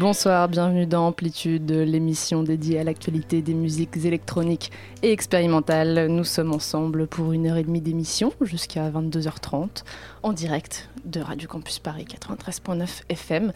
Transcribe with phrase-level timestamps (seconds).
[0.00, 4.72] Bonsoir, bienvenue dans Amplitude, l'émission dédiée à l'actualité des musiques électroniques
[5.02, 6.06] et expérimentales.
[6.06, 9.84] Nous sommes ensemble pour une heure et demie d'émission jusqu'à 22h30
[10.22, 13.52] en direct de Radio Campus Paris 93.9 FM.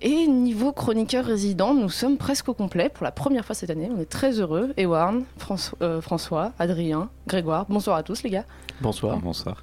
[0.00, 3.90] Et niveau chroniqueur résident, nous sommes presque au complet pour la première fois cette année.
[3.94, 4.72] On est très heureux.
[4.78, 8.46] Ewan, François, euh, François Adrien, Grégoire, bonsoir à tous les gars.
[8.80, 9.18] Bonsoir.
[9.18, 9.62] Bonsoir.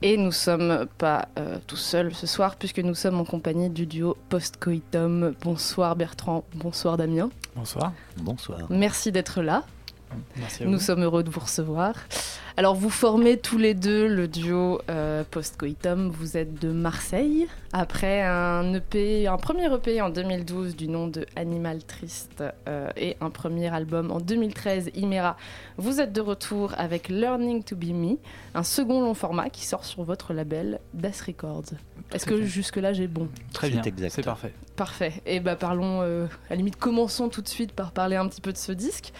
[0.00, 3.84] Et nous sommes pas euh, tout seuls ce soir puisque nous sommes en compagnie du
[3.84, 5.34] duo Postcoitum.
[5.42, 7.30] Bonsoir Bertrand, bonsoir Damien.
[7.56, 7.92] Bonsoir.
[8.16, 8.60] Bonsoir.
[8.70, 9.64] Merci d'être là.
[10.36, 11.94] Merci Nous sommes heureux de vous recevoir.
[12.56, 16.08] Alors vous formez tous les deux le duo euh, Postcoitum.
[16.08, 17.46] Vous êtes de Marseille.
[17.72, 23.16] Après un EP, un premier EP en 2012 du nom de Animal Triste euh, et
[23.20, 25.36] un premier album en 2013, Imera.
[25.76, 28.16] Vous êtes de retour avec Learning to Be Me,
[28.54, 31.74] un second long format qui sort sur votre label Das Records.
[32.12, 33.28] Est-ce que jusque-là j'ai bon?
[33.52, 34.10] Très bien, exact.
[34.10, 34.52] c'est parfait.
[34.74, 35.12] Parfait.
[35.26, 38.40] Et bah parlons, euh, à la limite, commençons tout de suite par parler un petit
[38.40, 39.12] peu de ce disque.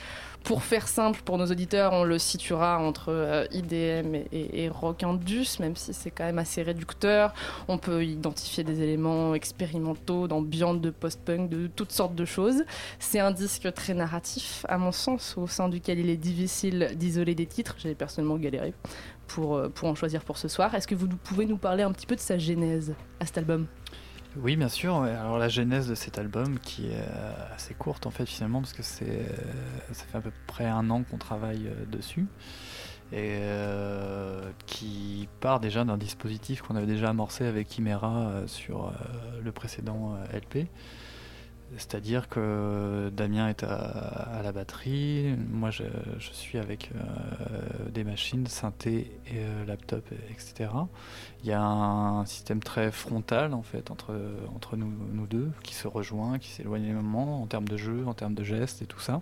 [0.48, 5.60] Pour faire simple pour nos auditeurs, on le situera entre euh, IDM et, rock indus,
[5.60, 7.34] même si c'est quand même assez réducteur.
[7.68, 12.64] On peut identifier des éléments expérimentaux, d'ambiance, de post-punk, de toutes sortes de choses.
[12.98, 17.34] C'est un disque très narratif, à mon sens, au sein duquel il est difficile d'isoler
[17.34, 17.74] des titres.
[17.76, 18.72] J'ai personnellement galéré
[19.26, 20.74] pour, euh, pour en choisir pour ce soir.
[20.74, 23.66] Est-ce que vous pouvez nous parler un petit peu de sa genèse à cet album?
[24.36, 24.94] Oui, bien sûr.
[25.02, 28.72] Alors la genèse de cet album, qui est euh, assez courte en fait finalement, parce
[28.74, 32.26] que c'est, euh, ça fait à peu près un an qu'on travaille euh, dessus,
[33.10, 33.40] et
[34.66, 38.92] qui part déjà d'un dispositif qu'on avait déjà amorcé avec Chimera sur
[39.42, 40.68] le précédent LP.
[41.76, 45.84] C'est-à-dire que Damien est à, la batterie, moi je,
[46.18, 50.70] suis avec euh, des machines, synthé, et, euh, laptop, etc.
[51.42, 54.14] Il y a un système très frontal en fait entre,
[54.76, 58.44] nous deux qui se rejoint, qui s'éloigne énormément en termes de jeu, en termes de
[58.44, 59.20] gestes et tout ça.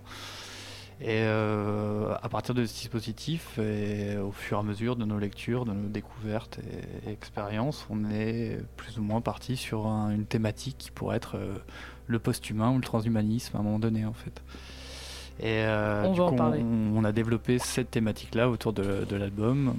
[0.99, 5.19] Et euh, à partir de ce dispositif, et au fur et à mesure de nos
[5.19, 6.59] lectures, de nos découvertes
[7.05, 11.17] et, et expériences, on est plus ou moins parti sur un- une thématique qui pourrait
[11.17, 11.53] être euh,
[12.07, 14.41] le post-humain ou le transhumanisme à un moment donné en fait.
[15.39, 16.63] Et euh, On du va en coup, parler.
[16.63, 19.75] on, on a développé cette thématique-là autour de, de l'album,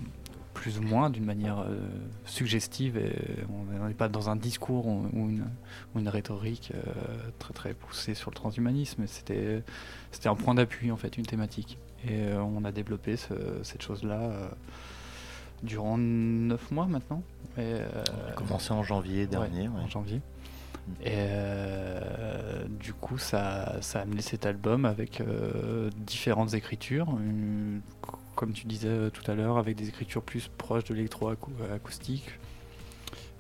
[0.59, 1.79] plus ou moins d'une manière euh,
[2.25, 2.97] suggestive.
[2.97, 3.15] Et
[3.49, 5.07] on n'est pas dans un discours ou
[5.95, 6.81] une, rhétorique euh,
[7.39, 9.05] très très poussée sur le transhumanisme.
[9.07, 9.63] C'était
[10.25, 11.79] un point d'appui en fait, une thématique.
[12.09, 14.31] Et euh, on a développé ce- cette chose-là
[15.63, 17.23] durant neuf mois maintenant.
[17.57, 17.75] Et,
[18.27, 19.69] On a commencé en janvier dernier.
[19.69, 19.83] Ouais, ouais.
[19.85, 20.17] En janvier.
[20.19, 20.93] Mm.
[21.05, 27.09] Et euh, du coup, ça, ça a amené cet album avec euh, différentes écritures.
[27.21, 27.81] Une-
[28.39, 32.31] comme tu disais euh, tout à l'heure, avec des écritures plus proches de l'électroacoustique,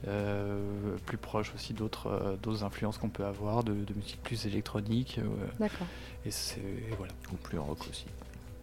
[0.08, 4.44] euh, plus proches aussi d'autres euh, d'autres influences qu'on peut avoir, de, de musique plus
[4.46, 5.18] électronique.
[5.18, 5.86] euh, D'accord,
[6.24, 8.06] et c'est et voilà, Ou plus rock aussi.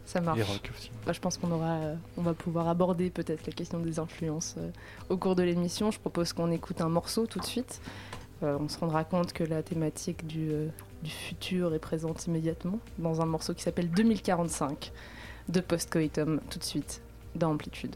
[0.05, 0.39] ça marche.
[0.39, 0.91] et rock aussi.
[1.05, 4.55] Bah, je pense qu'on aura, euh, on va pouvoir aborder peut-être la question des influences
[4.57, 4.69] euh,
[5.07, 5.89] au cours de l'émission.
[5.89, 7.79] Je propose qu'on écoute un morceau tout de suite.
[8.43, 10.67] Euh, on se rendra compte que la thématique du, euh,
[11.01, 14.91] du futur est présente immédiatement dans un morceau qui s'appelle 2045
[15.49, 17.01] de Postcoitum tout de suite
[17.35, 17.95] dans Amplitude.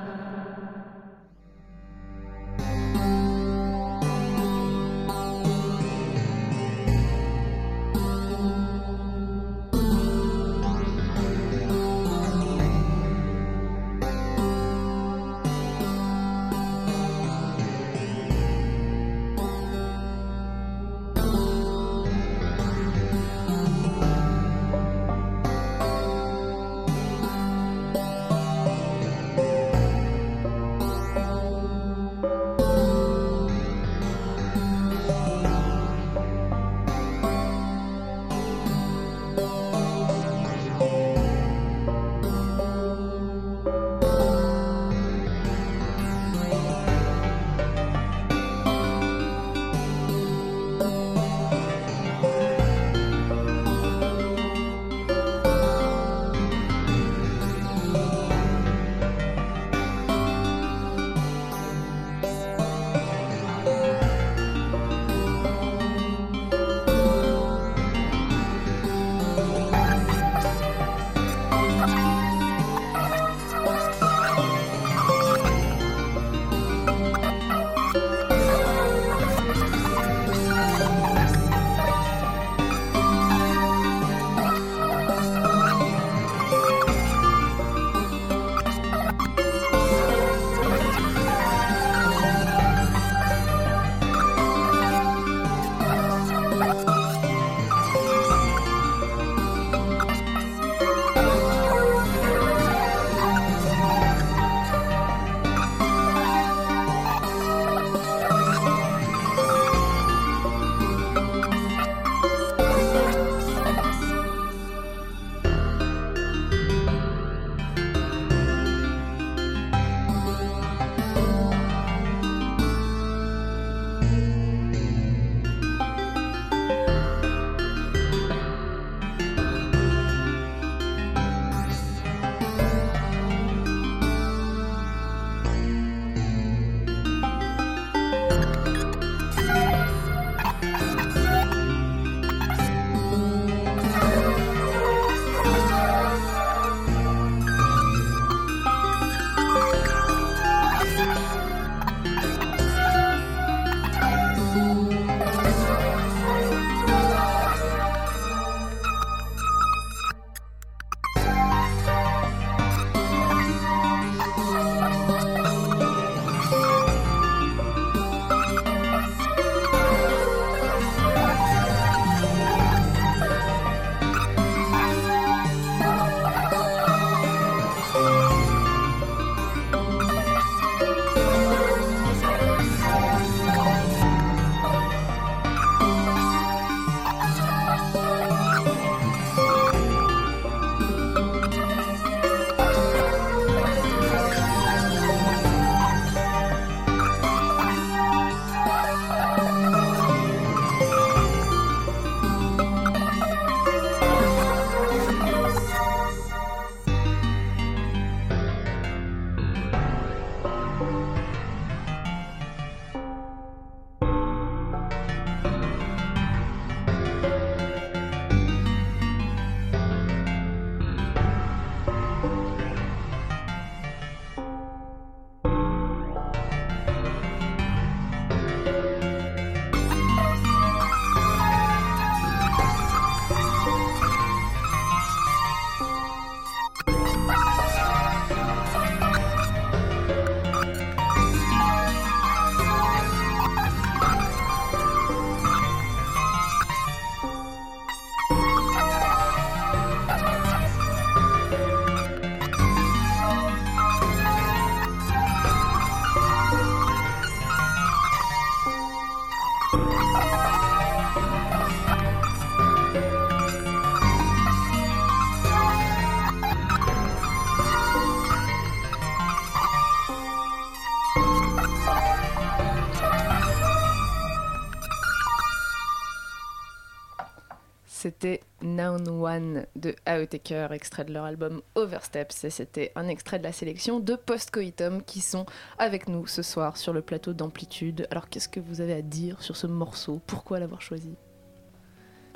[278.89, 282.43] Noun One de Aotaker, extrait de leur album Oversteps.
[282.45, 285.45] Et c'était un extrait de la sélection de Postcoitum qui sont
[285.77, 288.07] avec nous ce soir sur le plateau d'Amplitude.
[288.11, 290.19] Alors qu'est-ce que vous avez à dire sur ce morceau?
[290.27, 291.15] Pourquoi l'avoir choisi?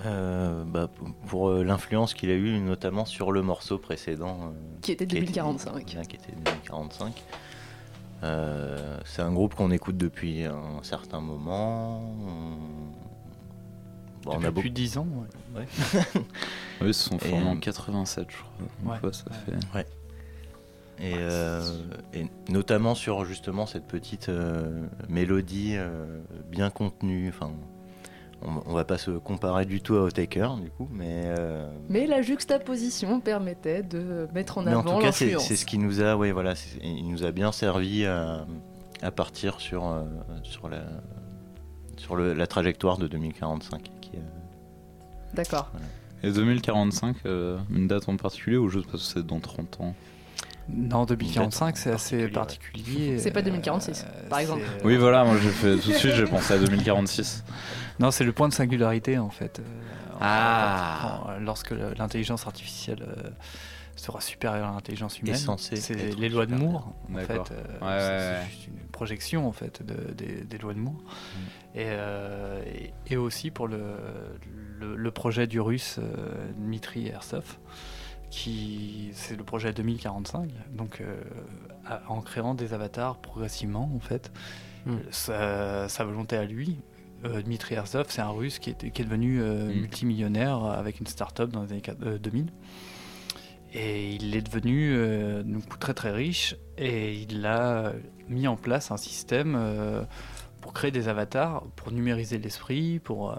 [0.06, 0.90] Euh, bah,
[1.28, 4.38] pour euh, l'influence qu'il a eue, notamment sur le morceau précédent.
[4.44, 5.72] euh, Qui était qui a été- 2045.
[5.72, 7.24] voilà, qui était 2045.
[8.24, 12.00] Euh, c'est un groupe qu'on écoute depuis un certain moment.
[12.02, 13.05] On-
[14.26, 15.08] Bon, on Depuis a plus de 10 ans.
[15.56, 15.66] ouais.
[16.82, 18.36] Eux, ils se sont formés en euh, 87, je
[18.84, 18.98] crois.
[19.00, 19.86] Donc, ça fait...
[21.00, 21.62] Et, euh,
[22.14, 27.28] et notamment sur justement cette petite euh, mélodie euh, bien contenue.
[27.28, 27.52] Enfin,
[28.42, 31.24] on, on va pas se comparer du tout à Otaker, du coup, mais.
[31.26, 35.66] euh, Mais la juxtaposition permettait de mettre en mais en avant tout cas, c'est ce
[35.66, 38.46] qui nous a, ouais, voilà, il nous a bien servi à,
[39.02, 40.04] à partir sur euh,
[40.44, 40.84] sur la
[41.98, 43.92] sur le- la trajectoire de 2045.
[45.36, 45.72] D'accord.
[46.24, 49.96] Et 2045, euh, une date en particulier ou juste parce que c'est dans 30 ans?
[50.68, 53.20] Non, 2045, c'est assez particulier.
[53.20, 54.64] C'est pas 2046, par exemple.
[54.64, 57.44] euh, Oui, voilà, moi j'ai fait tout de suite, j'ai pensé à 2046.
[58.00, 59.60] Non, c'est le point de singularité en fait.
[59.60, 59.64] euh,
[60.20, 61.38] Ah.
[61.40, 63.30] Lorsque l'intelligence artificielle euh,
[63.96, 66.56] sera supérieure à l'intelligence humaine, c'est les lois de.
[66.56, 66.96] Moore.
[67.14, 67.48] En fait, D'accord.
[67.52, 68.46] euh, Ouais, c'est ouais, c'est ouais.
[68.50, 70.96] juste une projection en fait de- des, des lois de Moore.
[70.96, 71.78] Mm.
[71.78, 73.78] Et, euh, et, et aussi pour le,
[74.80, 77.58] le, le projet du russe euh, Dmitri Ersov,
[78.30, 80.50] qui c'est le projet 2045.
[80.74, 81.22] Donc euh,
[82.08, 84.32] en créant des avatars progressivement en fait,
[84.88, 84.98] Mm.
[85.10, 86.78] sa, sa volonté à lui.
[87.24, 89.80] euh, Dmitri Erzov, c'est un russe qui est, qui est devenu euh, Mm.
[89.82, 92.52] multimillionnaire avec une start-up dans les années quat- euh, 2000.
[93.74, 97.94] Et il est devenu euh, coup, très très riche et il a
[98.30, 99.58] mis en place un système
[100.62, 103.32] pour créer des avatars, pour numériser l'esprit, pour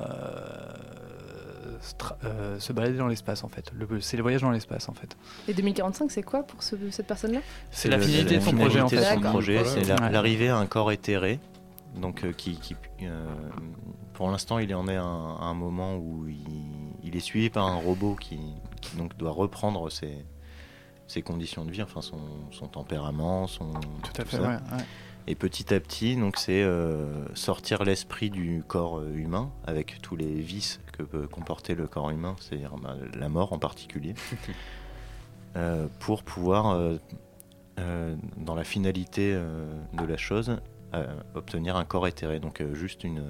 [2.25, 3.71] euh, se balader dans l'espace en fait.
[3.75, 5.17] Le- C'est le voyage dans l'espace en fait.
[5.49, 7.41] Et 2045, c'est quoi pour ce- cette personne-là?
[7.71, 9.29] C'est la finalité de son finalité projet en de fait.
[9.29, 11.39] projet, c'est l'arrivée à un corps éthéré.
[12.01, 13.27] Donc, euh, qui, qui, euh,
[14.13, 16.37] pour l'instant, il en est à un, à un moment où il,
[17.03, 18.39] il est suivi par un robot qui,
[18.83, 20.25] qui donc doit reprendre ses,
[21.07, 22.19] ses conditions de vie, enfin son,
[22.51, 24.43] son tempérament, son Tout à fait, ça.
[24.43, 24.85] ouais, ouais.
[25.29, 30.35] Et petit à petit, donc c'est euh, sortir l'esprit du corps humain avec tous les
[30.35, 34.15] vices que peut comporter le corps humain, c'est-à-dire bah, la mort en particulier,
[35.57, 36.97] euh, pour pouvoir, euh,
[37.79, 40.57] euh, dans la finalité euh, de la chose,
[40.95, 42.41] euh, obtenir un corps éthéré.
[42.41, 43.23] Donc euh, juste une,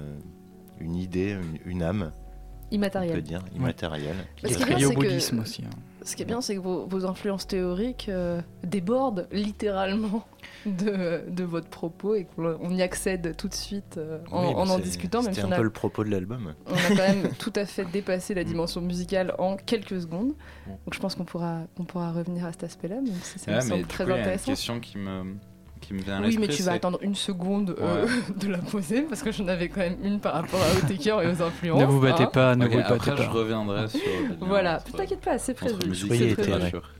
[0.79, 3.21] une idée, une, une âme, on peut Immatérielle.
[3.23, 4.15] dire, immatérielle.
[4.43, 5.63] Bien, lié au que- bouddhisme aussi.
[5.65, 5.69] hein.
[6.03, 10.25] Ce qui est bien, c'est que vos, vos influences théoriques euh, débordent littéralement
[10.67, 14.53] de, de votre propos et qu'on on y accède tout de suite euh, en, Oui,
[14.53, 16.53] bah, en discutant, même si C'était on un a, peu le propos de l'album.
[16.67, 20.33] on a quand même tout à fait dépassé la dimension musicale en quelques secondes.
[20.67, 20.69] Mm.
[20.85, 23.55] Donc je pense qu'on pourra, qu'on pourra revenir à cet aspect-là, même si ça me
[23.57, 24.51] mais semble très coup, il y a une intéressant.
[24.51, 25.35] question qui me,
[25.81, 28.07] qui me vient à Oui, mais tu vas attendre une seconde euh,
[28.39, 31.27] de la poser parce que j'en avais quand même une par rapport à Otaker et
[31.27, 31.79] aux influences.
[31.81, 32.29] Ne vous battez hein.
[32.33, 33.21] pas, ne vous battez après, pas.
[33.23, 33.99] je reviendrai sur.
[34.41, 35.93] Voilà, entre- t'inquiète pas, c'est prévu.
[35.95, 36.41] Soyez et prévu.
[36.41, 36.51] éthéré.
[36.57, 36.91] littérature.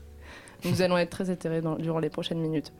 [0.64, 2.72] Nous allons être très éthérés durant les prochaines minutes.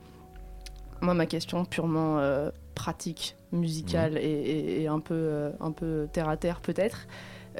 [1.00, 6.09] Moi, ma question purement euh, pratique, musicale et, et- et un, peu, euh, un peu
[6.12, 7.07] terre à terre peut-être,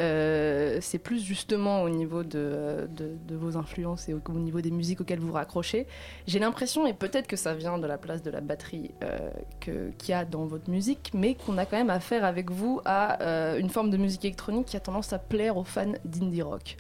[0.01, 4.61] euh, c'est plus justement au niveau de, de- de vos influences et au, au niveau
[4.61, 5.87] des musiques auxquelles vous raccrochez.
[6.27, 9.31] J'ai l'impression, et peut-être que ça vient de la place de la batterie euh,
[9.61, 12.81] que- qu'il y a dans votre musique, mais qu'on a quand même affaire avec vous
[12.85, 16.43] à euh, une forme de musique électronique qui a tendance à plaire aux fans d'indie
[16.43, 16.77] rock.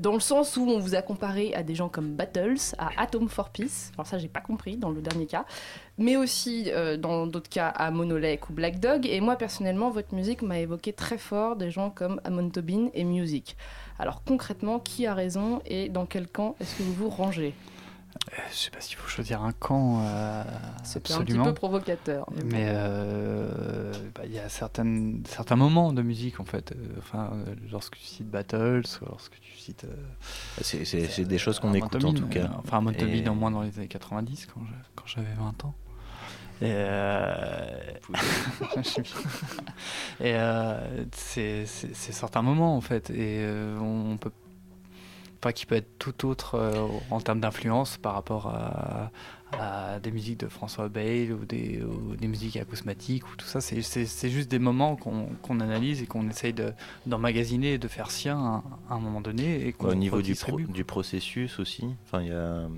[0.00, 3.28] Dans le sens où on vous a comparé à des gens comme Battles, à Atom
[3.28, 5.44] for Peace, alors ça j'ai pas compris dans le dernier cas,
[6.02, 10.14] mais aussi euh, dans d'autres cas à Monolake ou Black Dog, et moi personnellement votre
[10.14, 13.56] musique m'a évoqué très fort des gens comme Amon Tobin et Music.
[13.98, 17.54] Alors concrètement, qui a raison et dans quel camp est-ce que vous vous rangez?
[18.50, 20.00] Je sais pas s'il faut choisir un camp.
[20.04, 20.44] euh,
[20.84, 22.28] C'était un petit peu provocateur.
[22.44, 26.72] mais euh, bah, il y a certaines, certains moments de musique en fait.
[26.72, 29.84] euh, enfin, euh, lorsque tu cites Battles, ou lorsque tu cites.
[29.84, 29.94] euh,
[30.60, 32.40] C'est c'est- c'est des choses qu'on écoute en tout cas.
[32.44, 35.34] euh, Enfin, un Montobin Et- au moins dans les années 90 quand je- quand j'avais
[35.38, 35.74] 20 ans.
[36.60, 37.66] Et, euh,
[40.20, 43.10] et euh, c'est certains moments en fait.
[43.10, 44.30] Et euh, on peut.
[45.44, 49.10] Enfin, qui peut être tout autre euh, en termes d'influence par rapport à,
[49.58, 53.60] à des musiques de François Bale ou des, ou des musiques acousmatiques ou tout ça.
[53.60, 56.72] C'est- C'est c'est juste des moments qu'on qu'on analyse et qu'on essaye de-
[57.06, 59.66] d'emmagasiner et de faire sien à, à un moment donné.
[59.66, 62.68] Et Au niveau du, pro- du processus aussi, enfin, il y a,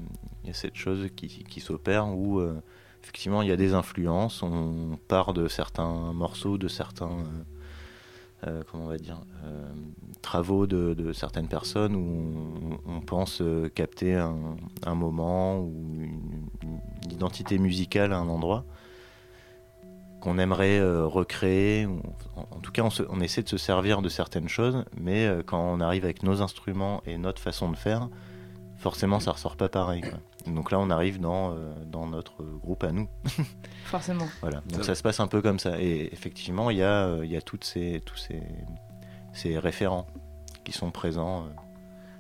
[0.45, 2.55] il y a cette chose qui, qui s'opère où euh,
[3.05, 7.11] effectivement il y a des influences, on part de certains morceaux, de certains
[8.47, 8.97] euh, euh,
[9.45, 9.69] euh,
[10.23, 13.43] travaux de, certaines personnes où on, pense
[13.75, 18.65] capter un, moment ou une, identité musicale à un endroit
[20.23, 21.87] qu'on aimerait recréer.
[22.37, 26.05] en, tout cas, on, essaie de se servir de certaines choses, mais quand on arrive
[26.05, 28.09] avec nos instruments et notre façon de faire,
[28.79, 30.03] forcément, ça ressort pas pareil.
[30.47, 33.09] Donc là, on arrive dans, euh, dans notre groupe à nous.
[33.85, 34.27] Forcément.
[34.41, 34.61] Voilà.
[34.69, 35.81] Donc Ça- ça se passe un peu comme ça.
[35.81, 38.43] Et effectivement, il y a, euh, il y a toutes ces, tous ces,
[39.33, 40.07] ces référents
[40.65, 41.49] qui sont présents euh,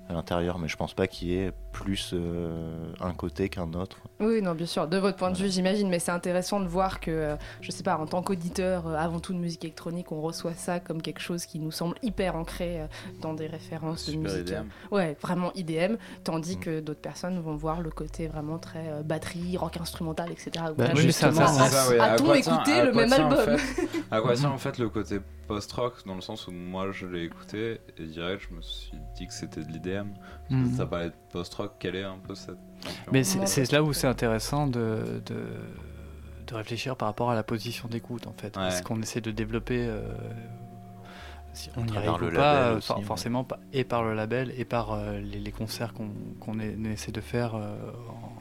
[0.08, 3.98] à l'intérieur, mais je pense pas qu'il y ait plus euh, un côté qu'un autre.
[4.20, 4.86] Oui, non, bien sûr.
[4.86, 7.82] De votre point de vue, j'imagine, mais c'est intéressant de voir que, euh, je sais
[7.82, 11.20] pas, en tant qu'auditeur, euh, avant tout de musique électronique, on reçoit ça comme quelque
[11.20, 12.82] chose qui nous semble hyper ancré
[13.20, 14.48] dans des références de Super musique.
[14.48, 14.66] IDM.
[14.92, 16.60] ouais, vraiment IDM, tandis Mm.
[16.60, 20.50] que d'autres personnes vont voir le côté vraiment très euh, batterie, rock instrumental, etc.
[20.54, 21.60] Bah, oui, mais c'est justement, intéressant.
[21.60, 21.98] a- C'est ça, ouais.
[21.98, 24.50] À A-t-on quoi tient- écouté à le quoi même en album fait- À quoi tient
[24.50, 28.46] en fait le côté post-rock dans le sens où moi je l'ai écouté et direct
[28.48, 30.06] je me suis dit que c'était de l'IDM.
[30.50, 30.72] Mhm.
[30.76, 32.58] Ça parlait de post-rock, quelle est un peu cette
[33.12, 35.36] Mais c'est là où c'est intéressant de, de,
[36.46, 38.56] de réfléchir par rapport à la position d'écoute en fait.
[38.56, 38.70] Ouais.
[38.70, 40.02] Ce qu'on essaie de développer, euh,
[41.54, 43.04] si on y arrive ou pas, aussi, for- ouais.
[43.04, 46.10] forcément pas, et par le label et par euh, les, les concerts qu'on
[46.46, 47.54] on essaie de faire.
[47.54, 47.74] euh,
[48.10, 48.33] en-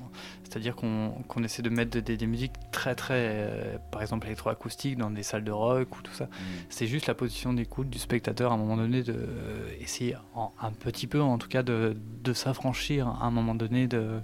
[0.53, 4.97] C'est-à-dire qu'on qu'on essaie de mettre des, des musiques très très, euh, par exemple électroacoustiques
[4.97, 6.25] dans des salles de rock ou tout ça.
[6.25, 6.29] Mm.
[6.69, 10.51] C'est juste la position d'écoute du spectateur à un moment donné de euh, essayer en-
[10.61, 14.19] un petit peu en tout cas de, de s'affranchir à un moment donné de,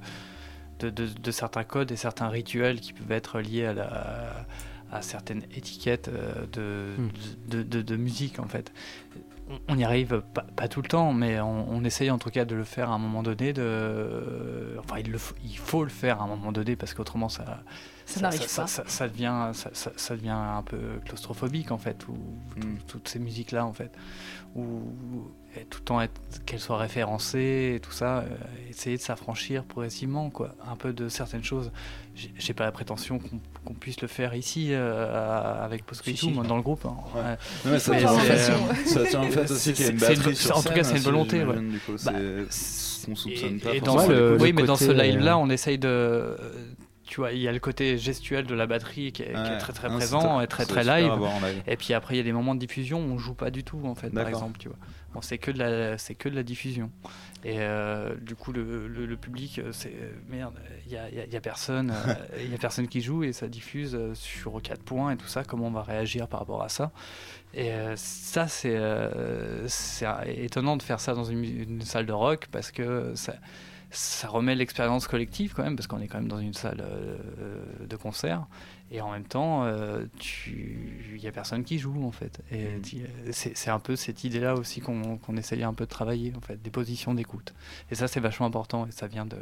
[0.79, 4.45] de, de- de certains codes et certains rituels qui peuvent être liés à, la,
[4.91, 6.95] à certaines étiquettes euh, de,
[7.57, 8.71] de, de- de musique en fait.
[9.67, 12.45] On- n'y arrive pas, pas tout le temps, mais on, on essaye en tout cas
[12.45, 13.51] de le faire à un moment donné.
[13.53, 14.75] De...
[14.79, 17.63] Enfin, il, le faut, il faut le faire à un moment donné parce qu'autrement ça,
[18.05, 18.67] Ça n'arrive ça, pas.
[18.67, 22.17] ça- ça devient, ça, ça- ça devient un peu claustrophobique en fait, ou
[22.59, 22.77] tout- Mm.
[22.88, 23.91] toutes ces musiques là en fait,
[24.55, 24.83] où
[25.69, 26.00] tout le temps
[26.45, 28.24] qu'elles soient référencées et tout ça, euh,
[28.69, 31.72] essayer de s'affranchir progressivement quoi, un peu de certaines choses.
[32.38, 33.19] J'ai pas la prétention
[33.63, 36.48] qu'on puisse le faire ici euh, avec Postscriptum Si, si.
[36.48, 36.86] dans le groupe.
[36.86, 36.95] hein.
[37.15, 37.22] Ouais.
[37.22, 37.38] Ouais.
[37.65, 39.88] Non, mais ça, Mais tient, en c'est, fait, ça tient en fait aussi qu'il y
[39.88, 41.54] a une une- batterie c'est- sur en tout cas, c'est une volonté, ouais.
[41.56, 42.12] j'imagine, du coup, Bah,
[43.15, 46.36] soupçonne pas et, dans le- oui, mais dans ce live-là, euh, on essaye de.
[47.10, 49.58] Tu vois, il y a le côté gestuel de la batterie qui est, qui est
[49.58, 51.10] très très présent et très très live.
[51.65, 53.63] Et puis après, il y a des moments de diffusion où on joue pas du
[53.63, 54.78] tout, en fait, par exemple, tu vois.
[55.15, 56.91] Bon, c'est que de la, c'est que de la diffusion.
[57.43, 60.54] Et euh, du coup, le, le- le public, euh, c'est euh, merde,
[60.86, 61.91] il y a, il y a- il y a personne,
[62.39, 65.43] il y a personne qui joue et ça diffuse sur quatre points et tout ça.
[65.43, 66.91] Comment on va réagir par rapport à ça
[67.56, 70.06] Et euh, ça, c'est, euh, c'est
[70.38, 73.34] étonnant de faire ça dans une, une salle de rock parce que ça
[73.91, 77.17] ça remet l'expérience collective quand même, parce qu'on est quand même dans une salle euh,
[77.88, 78.45] de concert,
[78.91, 80.06] et en même temps, euh,
[80.47, 82.41] il y a personne qui joue en fait.
[82.52, 82.82] Et Mm.
[82.82, 82.97] tu-
[83.32, 86.41] c'est c'est un peu cette idée-là aussi qu'on qu'on essaye un peu de travailler, en
[86.41, 87.54] fait, des positions d'écoute.
[87.91, 89.38] Et ça, c'est vachement important, et ça vient de,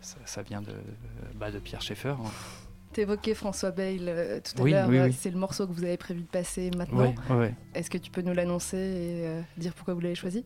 [0.00, 0.74] ça, ça vient de,
[1.36, 2.10] bah, de Pierre Schaeffer.
[2.18, 2.30] hein.
[2.92, 4.88] T'évoquais François euh, tout à Oui, l'heure.
[4.88, 5.12] oui, euh, oui.
[5.12, 7.14] C'est le morceau que vous avez prévu de passer maintenant.
[7.74, 10.44] Est-ce que tu peux nous l'annoncer et euh, dire pourquoi vous l'avez choisi?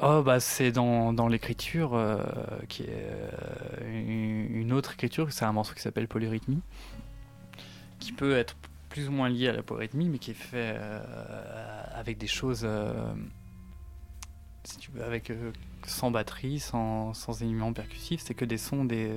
[0.00, 2.24] Oh bah c'est dans, dans l'écriture euh,
[2.68, 6.62] qui est euh, une autre écriture, c'est un morceau qui s'appelle Polyrythmie,
[7.98, 8.56] qui peut être
[8.88, 12.66] plus ou moins lié à la polyrythmie, mais qui est fait euh, avec des choses,
[15.00, 15.32] avec
[15.86, 19.12] sans batterie, sans, sans éléments percussifs, c'est que des sons, des,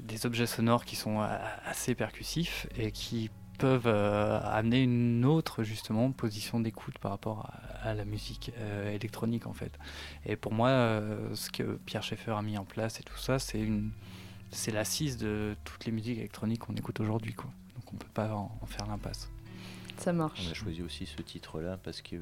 [0.00, 1.20] des objets sonores qui sont
[1.64, 7.50] assez percussifs et qui peuvent amener une autre justement position d'écoute par rapport
[7.82, 9.78] à, la musique euh, électronique en fait.
[10.26, 13.38] Et pour moi, euh, ce que Pierre Schaeffer a mis en place et tout ça,
[13.38, 13.90] c'est une
[14.50, 17.50] c'est l'assise de toutes les musiques électroniques qu'on écoute aujourd'hui quoi.
[17.74, 19.30] Donc on peut pas en, en faire l'impasse.
[19.98, 20.40] Ça marche.
[20.46, 22.20] On a choisi aussi ce titre-là parce qu'il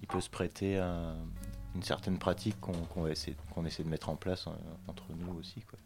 [0.00, 1.14] il peut se prêter à
[1.74, 4.52] une certaine pratique qu'on essayer, qu'on essaie de mettre en place euh,
[4.86, 5.62] entre nous aussi.
[5.62, 5.78] Quoi.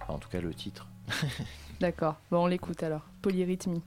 [0.00, 0.88] Enfin, en tout cas, le titre.
[1.80, 2.16] D'accord.
[2.30, 3.02] Bon, on l'écoute alors.
[3.22, 3.82] Polyrythmie.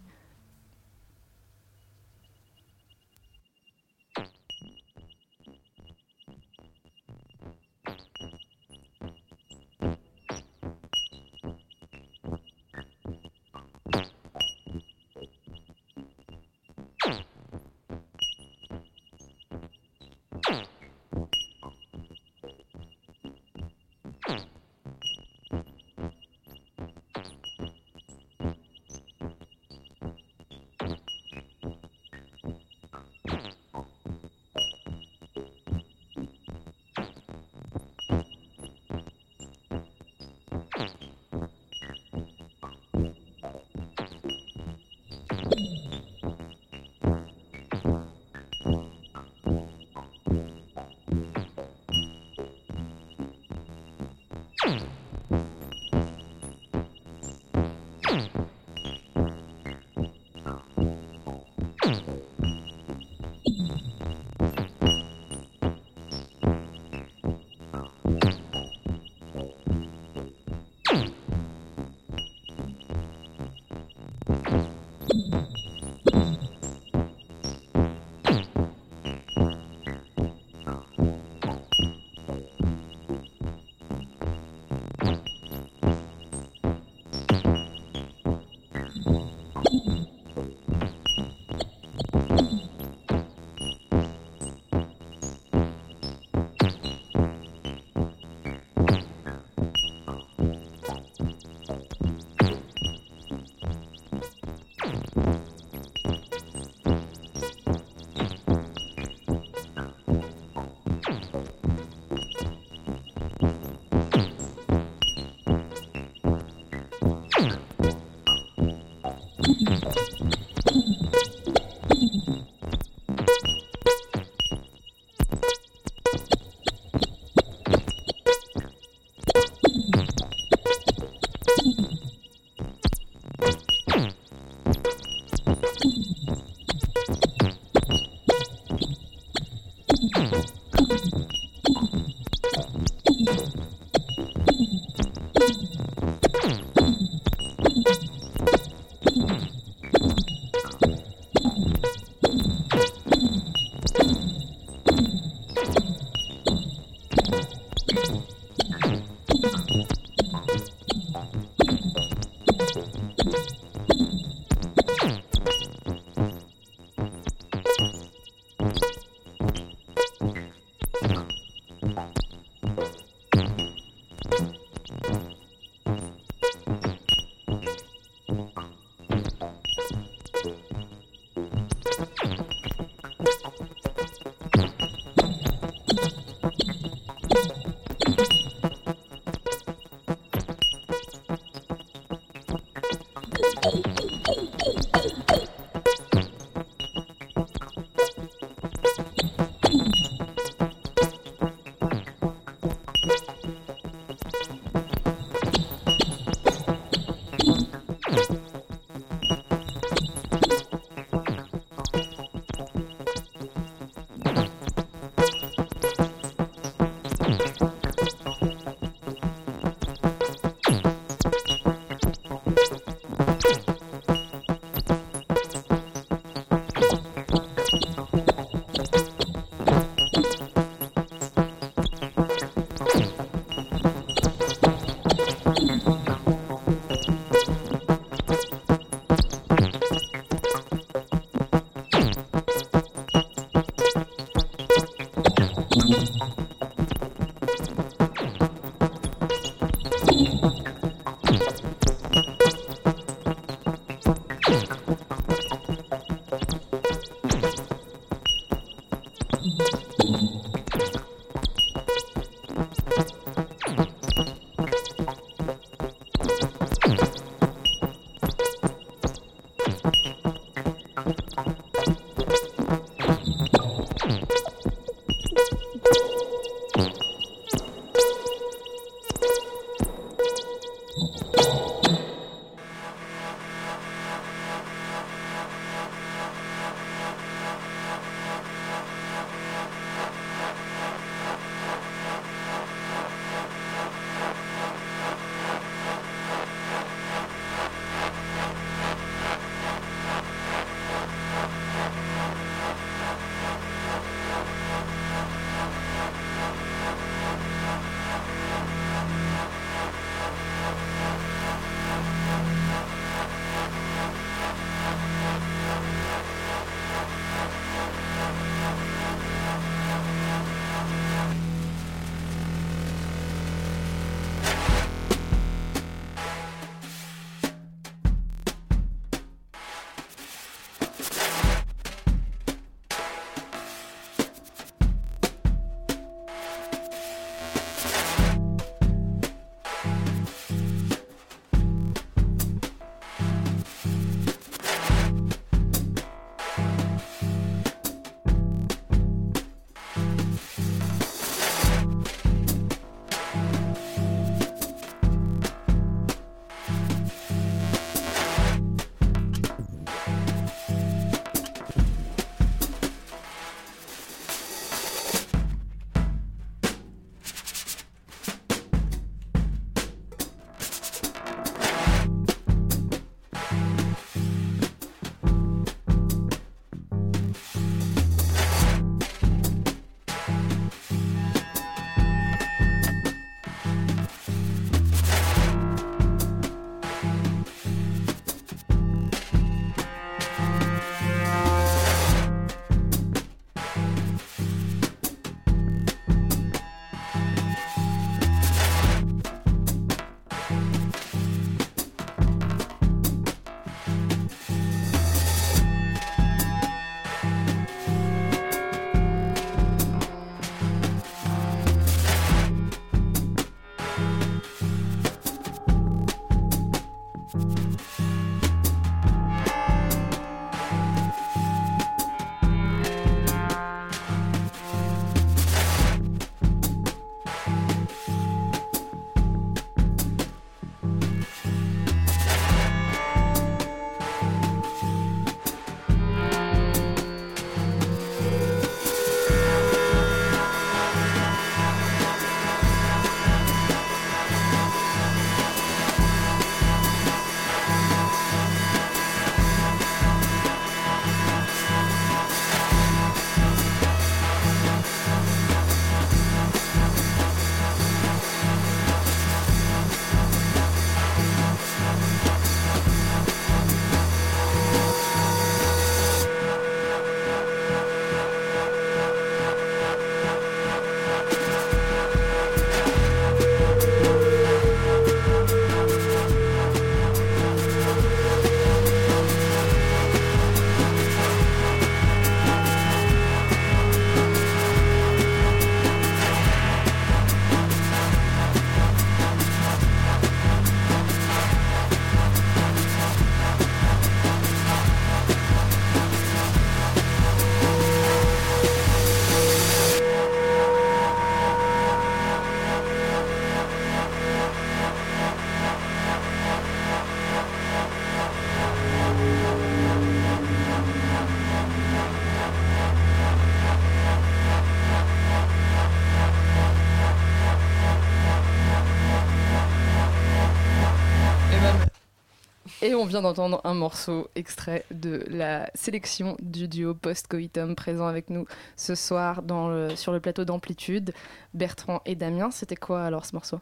[522.85, 528.29] Et on vient d'entendre un morceau extrait de la sélection du duo post-coitum présent avec
[528.29, 531.13] nous ce soir dans le- sur le plateau d'Amplitude,
[531.53, 532.51] Bertrand et Damien.
[532.51, 533.61] C'était quoi alors ce morceau?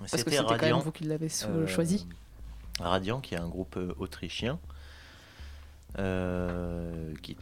[0.00, 2.08] Parce que C'était quand même vous qui l'avez Euh, choisi.
[2.80, 4.58] Radiant, qui est un groupe euh, autrichien,
[6.00, 7.36] euh, qui,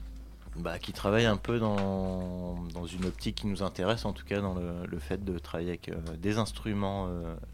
[0.57, 4.43] bah, qui travaille un peu dans, dans une optique qui nous intéresse, en tout cas
[4.43, 7.09] dans le, le fait de travailler avec euh, des instruments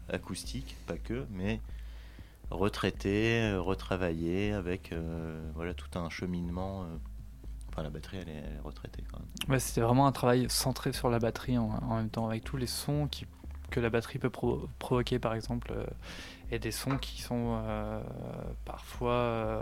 [0.09, 1.61] acoustiques, pas que, mais
[2.51, 6.83] retraités, euh, retravaillés, avec euh, voilà, tout un cheminement.
[6.83, 6.85] euh,
[7.69, 9.49] Enfin, la batterie, elle est, elle est retraitée quand même.
[9.49, 12.57] Ouais, c'était vraiment un travail centré sur la batterie en, en même temps, avec tous
[12.57, 13.25] les sons qui,
[13.69, 15.85] que la batterie peut pro- provoquer, par exemple, euh,
[16.51, 18.01] et des sons qui sont euh,
[18.65, 19.61] parfois euh,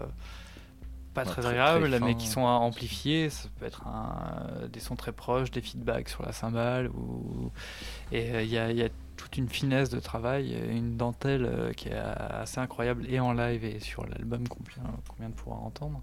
[1.13, 3.29] pas Ouais, très agréables, mais qui sont amplifiés.
[3.29, 7.51] Ça peut être un- des sons très proches, des feedbacks sur la cymbale, ou...
[8.11, 11.89] et il y, a, y a toute une finesse de travail, une dentelle euh, qui
[11.89, 15.99] est assez incroyable, et en live et sur l'album qu'on vient, de pouvoir entendre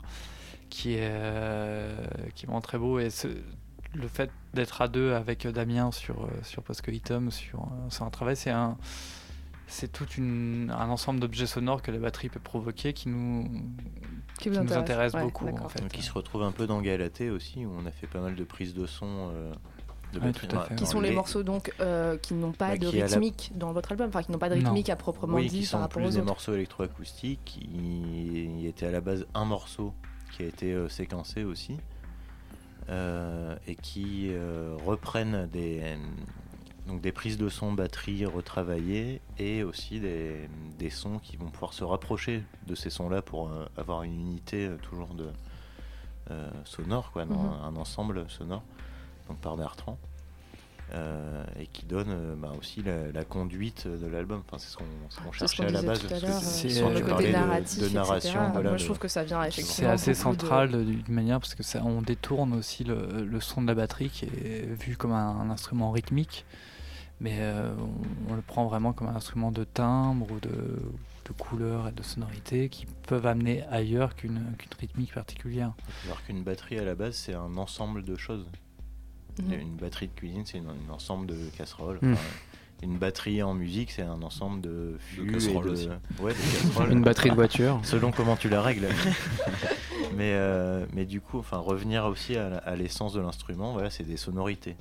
[0.69, 1.97] qui est, euh,
[2.35, 2.99] qui est vraiment très beau.
[2.99, 3.29] Et ce-
[3.95, 8.11] le fait d'être à deux avec Damien sur, euh, sur Postcoitum, sur, euh, sur un
[8.11, 8.77] travail, c'est un.
[9.69, 13.49] C'est tout une, un ensemble d'objets sonores que la batterie peut provoquer qui nous,
[14.39, 15.13] Qui qui nous intéresse.
[15.15, 15.49] Ouais, beaucoup.
[15.49, 15.89] En fait.
[15.89, 18.45] Qui se retrouve un peu dans Galatée aussi, où on a fait pas mal de
[18.45, 19.07] prises de son.
[19.33, 19.53] euh,
[20.13, 20.49] de Ouais, batterie.
[20.49, 20.71] tout à fait.
[20.71, 23.73] Ouais, Qui sont les morceaux donc euh, qui n'ont pas Bah, de la- rythmique dans
[23.73, 24.71] votre album, enfin qui n'ont pas de Non.
[24.71, 26.27] rythmique à proprement Oui, dit qui par sont rapport plus aux des autres.
[26.27, 27.59] morceaux électroacoustiques.
[27.61, 29.93] Il, il était à la base un morceau
[30.33, 31.77] qui a été euh, séquencé aussi.
[32.89, 35.97] euh, et qui euh, reprennent des,
[36.87, 41.73] donc des prises de son batterie retravaillées et aussi des, des sons qui vont pouvoir
[41.73, 45.27] se rapprocher de ces sons-là pour euh, avoir une unité euh, toujours de
[46.31, 47.51] euh, sonore, quoi, dans Mhm.
[47.63, 48.63] un, un ensemble sonore,
[49.29, 49.99] donc par Bertrand.
[50.95, 54.43] euh, et qui donne euh, bah, aussi la, la conduite de l'album.
[54.47, 56.03] Enfin, c'est ce qu'on ce qu'on C'est ce cherchait qu'on à la base.
[56.23, 57.95] l'heure, c'est- euh, sur le côté de- narratif, de etc.
[57.97, 59.75] narration, voilà, Moi, je de- trouve que ça vient effectivement.
[59.75, 63.63] C'est assez central de- d'une manière parce que ça, on détourne aussi le, le son
[63.63, 66.45] de la batterie qui est vu comme un, un instrument rythmique,
[67.21, 67.75] mais euh,
[68.29, 71.93] on, on le prend vraiment comme un instrument de timbre ou de, de couleur et
[71.93, 75.73] de sonorité qui peuvent amener ailleurs qu'une qu'une rythmique particulière.
[76.05, 78.47] Alors qu'une batterie à la base, c'est un ensemble de choses.
[79.43, 79.61] Mhm.
[79.61, 81.99] Une batterie de cuisine, c'est un ensemble de casseroles.
[82.03, 82.21] Enfin,
[82.83, 85.71] une batterie en musique, c'est un ensemble de fûts et casseroles de...
[85.71, 85.89] aussi.
[86.21, 86.93] Ouais, de casseroles.
[86.93, 87.81] Une batterie de voiture.
[87.85, 88.89] Selon comment tu la règles.
[90.17, 94.17] mais, euh, mais du coup, enfin, revenir aussi à, l'essence de l'instrument, voilà, c'est des
[94.17, 94.77] sonorités.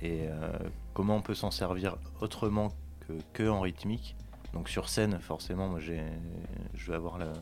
[0.00, 0.52] Et euh,
[0.94, 2.72] comment on peut s'en servir autrement
[3.06, 4.16] que, que en rythmique?
[4.52, 7.32] Donc sur scène, forcément, moi, je vais avoir la-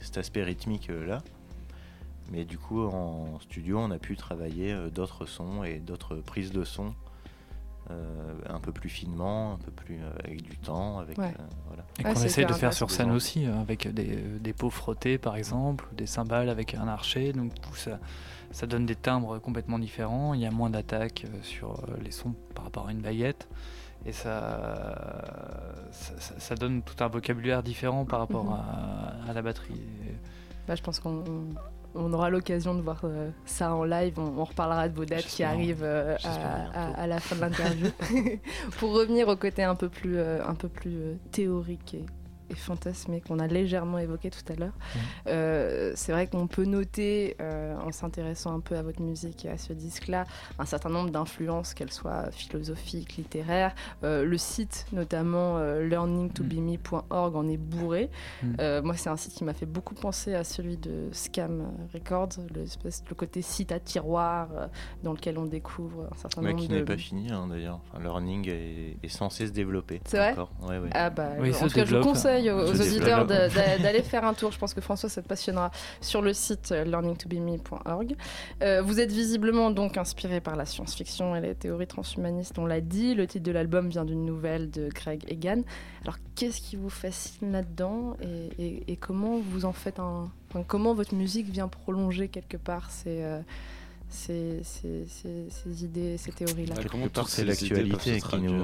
[0.00, 1.22] cet aspect rythmique euh, là.
[2.30, 6.52] Mais du coup, en studio, on a pu travailler euh, d'autres sons et d'autres prises
[6.52, 6.94] de son.
[7.90, 11.32] euh, un peu plus finement, un peu plus euh, avec du temps, avec Ouais.
[11.40, 11.84] euh, voilà.
[11.98, 15.36] Et qu'on essaye de faire sur scène aussi, euh, avec des, des pots frottés par
[15.36, 17.98] exemple, ou des cymbales avec un archer, donc tout ça,
[18.50, 22.64] ça donne des timbres complètement différents, il y a moins d'attaques sur les sons par
[22.64, 23.48] rapport à une baguette,
[24.04, 24.94] et ça,
[25.90, 28.52] ça, donne tout un vocabulaire différent par rapport Mhm.
[28.52, 29.80] à, à la batterie.
[30.66, 31.24] Bah, je pense qu'on
[31.94, 34.14] on aura l'occasion de voir euh, ça en live.
[34.18, 36.72] On, on reparlera de vos dates qui arrivent euh, à, bientôt.
[36.74, 37.88] à- à la fin de l'interview.
[38.78, 42.04] Pour revenir au côté un peu plus, euh, un peu plus théorique et,
[42.50, 44.72] et fantasmé qu'on a légèrement évoqué tout à l'heure,
[45.26, 49.50] euh, c'est vrai qu'on peut noter, euh, en s'intéressant un peu à votre musique et
[49.50, 50.24] à ce disque-là,
[50.58, 53.74] un certain nombre d'influences, qu'elles soient philosophiques, littéraires.
[54.04, 58.10] Euh, le site, notamment euh, learningtobeme.org, en est bourré.
[58.42, 58.46] Mm.
[58.60, 62.28] Euh, moi, c'est un site qui m'a fait beaucoup penser à celui de Scam Records,
[62.54, 64.66] le, espèce- le côté site à tiroir euh,
[65.02, 66.74] dans lequel on découvre un certain Mais nombre qui de.
[66.76, 67.80] n'est pas fini hein, d'ailleurs.
[67.92, 70.00] Enfin, Learning est, est censé se développer.
[70.06, 70.34] C'est vrai.
[70.62, 70.90] Ouais, ouais.
[70.92, 72.04] Ah bah, Oui, en tout cas, je développe.
[72.42, 74.52] Conseille aux, auditeurs d'aller faire un tour.
[74.52, 75.70] Je pense que François, ça te passionnera
[76.00, 78.16] sur le site euh, learningtobeme.org.
[78.62, 82.80] Euh, vous êtes visiblement donc inspiré par la science-fiction et les théories transhumanistes, on l'a
[82.80, 83.14] dit.
[83.14, 85.62] Le titre de l'album vient d'une nouvelle de Greg Egan.
[86.02, 90.30] Alors, qu'est-ce qui vous fascine là-dedans et, et- et comment vous en faites un.
[90.50, 93.40] enfin, comment votre musique vient prolonger quelque part ces, euh,
[94.08, 96.74] ces, ces- ces- ces idées, ces théories-là?
[96.74, 98.62] Bah, Quelque comment part, c'est l'actualité qui nous.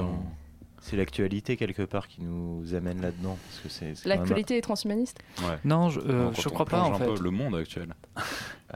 [0.87, 3.39] C'est l'actualité quelque part qui nous amène là-dedans.
[3.49, 5.57] Parce que c'est, c'est quand même- L'actualité est transhumaniste Ouais.
[5.65, 7.07] Non, je, euh, je crois pas en un fait.
[7.07, 7.89] peu le monde actuel.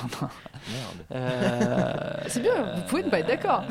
[0.00, 0.30] Merde.
[1.12, 3.62] Euh, C'est bien, vous pouvez ne pas être d'accord.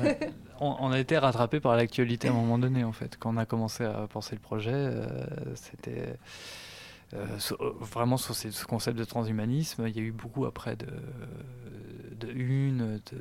[0.60, 3.16] on, on a été rattrapé par l'actualité à un moment donné, en fait.
[3.18, 5.06] Quand on a commencé à penser le projet, euh,
[5.54, 6.16] c'était
[7.14, 7.24] euh,
[7.60, 9.86] euh, vraiment sur ces- ce concept de transhumanisme.
[9.86, 10.86] Il y a eu beaucoup après de,
[12.20, 13.18] de une, de,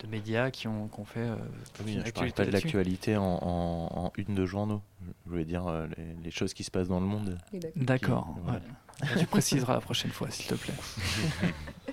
[0.00, 1.20] de médias qui ont, qui ont fait.
[1.20, 1.36] euh,
[1.84, 4.82] Oui, je parlais actualité pas de l'actualité en, en- en une de journaux.
[5.26, 7.38] Je voulais dire euh, les, les choses qui se passent dans le monde.
[7.76, 8.36] D'accord.
[8.46, 9.18] Qui- ouais.
[9.18, 10.74] Tu préciseras la prochaine fois, s'il te plaît.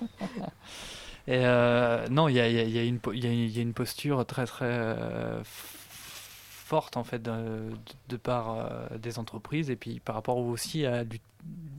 [1.28, 4.44] Et euh, non, il y a, il y y a une y a- posture très
[4.44, 7.70] très euh, forte en fait de,
[8.08, 11.10] de part euh, des entreprises et puis par rapport aussi à l'ou-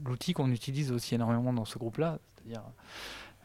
[0.06, 2.62] l'outil qu'on utilise aussi énormément dans ce groupe-là, c'est-à-dire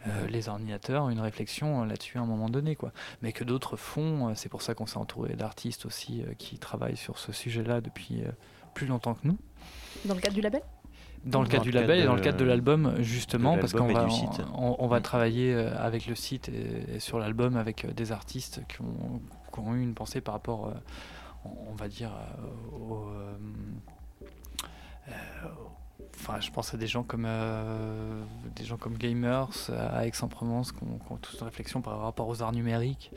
[0.07, 2.91] euh, les ordinateurs, une réflexion euh, là-dessus à un moment donné, quoi.
[3.21, 6.57] Mais que d'autres font, euh, c'est pour ça qu'on s'est entouré d'artistes aussi euh, qui
[6.57, 8.31] travaillent sur ce sujet-là depuis euh,
[8.73, 9.37] plus longtemps que nous.
[10.05, 10.61] Dans le cadre du label?
[11.25, 13.73] Dans le cadre du label cadre et dans le cadre de l'album, justement, de parce
[13.73, 14.07] qu'on va,
[14.55, 15.01] on, on Mm.
[15.01, 19.21] travailler avec le site et, et sur l'album avec des artistes qui ont,
[19.53, 20.73] qui ont eu une pensée par rapport,
[21.43, 22.11] on va dire,
[22.71, 23.07] au,
[26.21, 28.21] Enfin, je pense à des gens comme euh,
[28.55, 32.51] des gens comme Gamers à Aix-en-Provence qui ont, toute une réflexion par rapport aux arts
[32.51, 33.11] numériques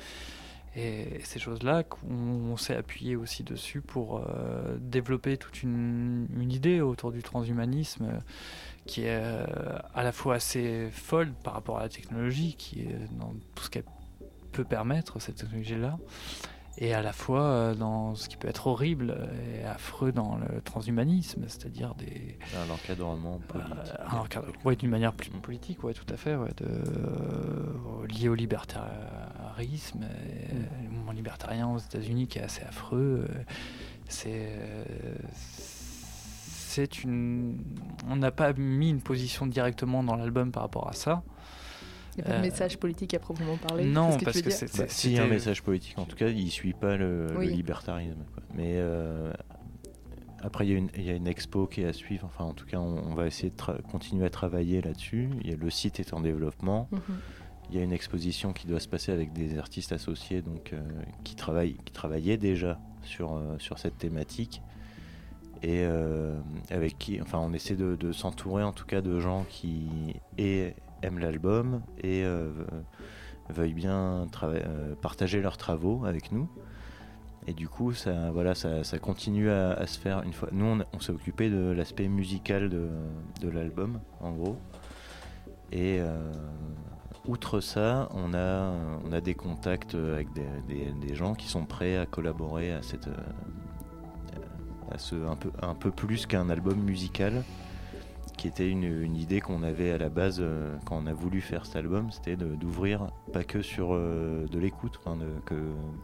[0.77, 6.81] et, ces choses-là qu'on on s'est appuyé aussi dessus pour euh, développer toute une, idée
[6.81, 8.19] autour du transhumanisme euh,
[8.87, 9.21] qui est
[9.95, 13.71] à la fois assez folle par rapport à la technologie, qui est dans tout ce
[13.71, 13.85] qu'elle
[14.53, 15.99] peut permettre, cette technologie-là,
[16.79, 19.29] et à la fois euh, dans ce qui peut être horrible
[19.61, 23.75] et affreux dans le transhumanisme, c'est-à-dire des, Un encadrement politique.
[23.77, 25.41] euh, un ouais, d'une manière plus Mm.
[25.41, 30.55] politique, ouais, tout à fait, ouais, de, euh, lié au libertarisme, et
[30.85, 33.27] le mouvement libertarien aux États-Unis qui est assez affreux.
[34.09, 34.59] C'est,
[35.35, 37.59] c'est une,
[38.09, 41.23] on n'a pas mis une position directement dans l'album par rapport à ça.
[42.17, 44.25] Il n'y a pas de Euh, message politique à proprement parler non, c'est ce que
[44.27, 46.51] parce tu veux que c'est, Bah, c'est- si, un message politique, en tout cas, il
[46.51, 48.23] suit pas le, libertarisme.
[48.35, 48.43] quoi.
[48.55, 49.33] Mais euh,
[50.43, 52.27] après, il y, a une- y a expo qui est à suivre.
[52.27, 55.31] Enfin, en tout cas, on, on va essayer de continuer à travailler là-dessus.
[55.45, 56.89] Y a- Le site est en développement.
[56.93, 57.01] Mhm.
[57.71, 60.83] Il y a une exposition qui doit se passer avec des artistes associés donc, euh,
[61.25, 64.61] qui, travaillent, qui travaillaient déjà sur, euh, sur cette thématique.
[65.63, 66.37] Et euh,
[66.71, 69.87] avec qui, enfin, on essaie de, de s'entourer en tout cas de gens qui
[70.37, 72.51] et aiment l'album et euh,
[73.49, 76.49] veuillent bien euh, partager leurs travaux avec nous.
[77.47, 80.49] Et du coup, ça, voilà, ça, continue à, se faire une fois.
[80.53, 84.57] Nous, on, s'est occupé de l'aspect musical de, l'album, en gros.
[85.73, 86.33] Et euh,
[87.27, 88.73] outre ça, on a,
[89.05, 90.47] on a des contacts avec des,
[91.01, 93.09] des- gens qui sont prêts à collaborer à cette,
[94.93, 97.43] à ce un peu, un peu plus qu'un album musical,
[98.43, 101.41] qui était une, une idée qu'on avait à la base euh, quand on a voulu
[101.41, 104.99] faire cet album, c'était d'ouvrir pas que sur euh, de l'écoute,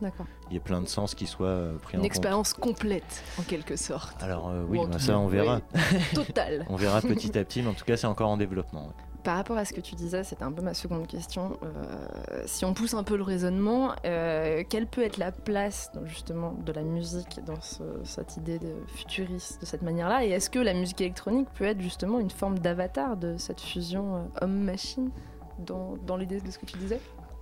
[0.01, 0.27] D'accord.
[0.49, 2.07] il y ait plein de sens qui soient euh, pris en Une compte.
[2.07, 4.23] expérience complète, en quelque sorte.
[4.23, 5.63] Alors euh, oui, Ou en bah, ça on verra.
[5.75, 5.81] oui.
[6.15, 6.65] Totale.
[6.69, 8.87] On verra petit à petit, mais en tout cas c'est encore en développement.
[8.87, 8.93] ouais.
[9.25, 11.59] Par rapport à ce que tu disais, c'était un peu ma seconde question.
[11.63, 16.53] Euh, si on pousse un peu le raisonnement, euh, quelle peut être la place justement
[16.65, 20.25] de la musique dans ce- cette idée de futuriste de cette manière-là?
[20.25, 24.17] Et est-ce que la musique électronique peut être justement une forme d'avatar de cette fusion
[24.17, 25.11] euh, homme-machine
[25.59, 27.01] dans, dans l'idée de ce que tu disais?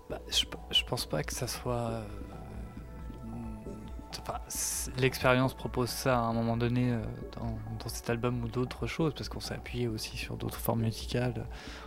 [0.08, 2.02] Bah, je, je pense pas que ça soit.
[4.98, 7.02] L'expérience propose ça à un moment donné euh,
[7.36, 11.46] dans, cet album ou d'autres choses, parce qu'on s'est appuyé aussi sur d'autres formes musicales.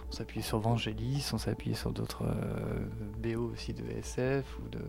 [0.09, 2.87] On s'est appuyé sur Vangelis, on s'est appuyé sur d'autres euh,
[3.35, 4.79] BO aussi de SF, ou, de,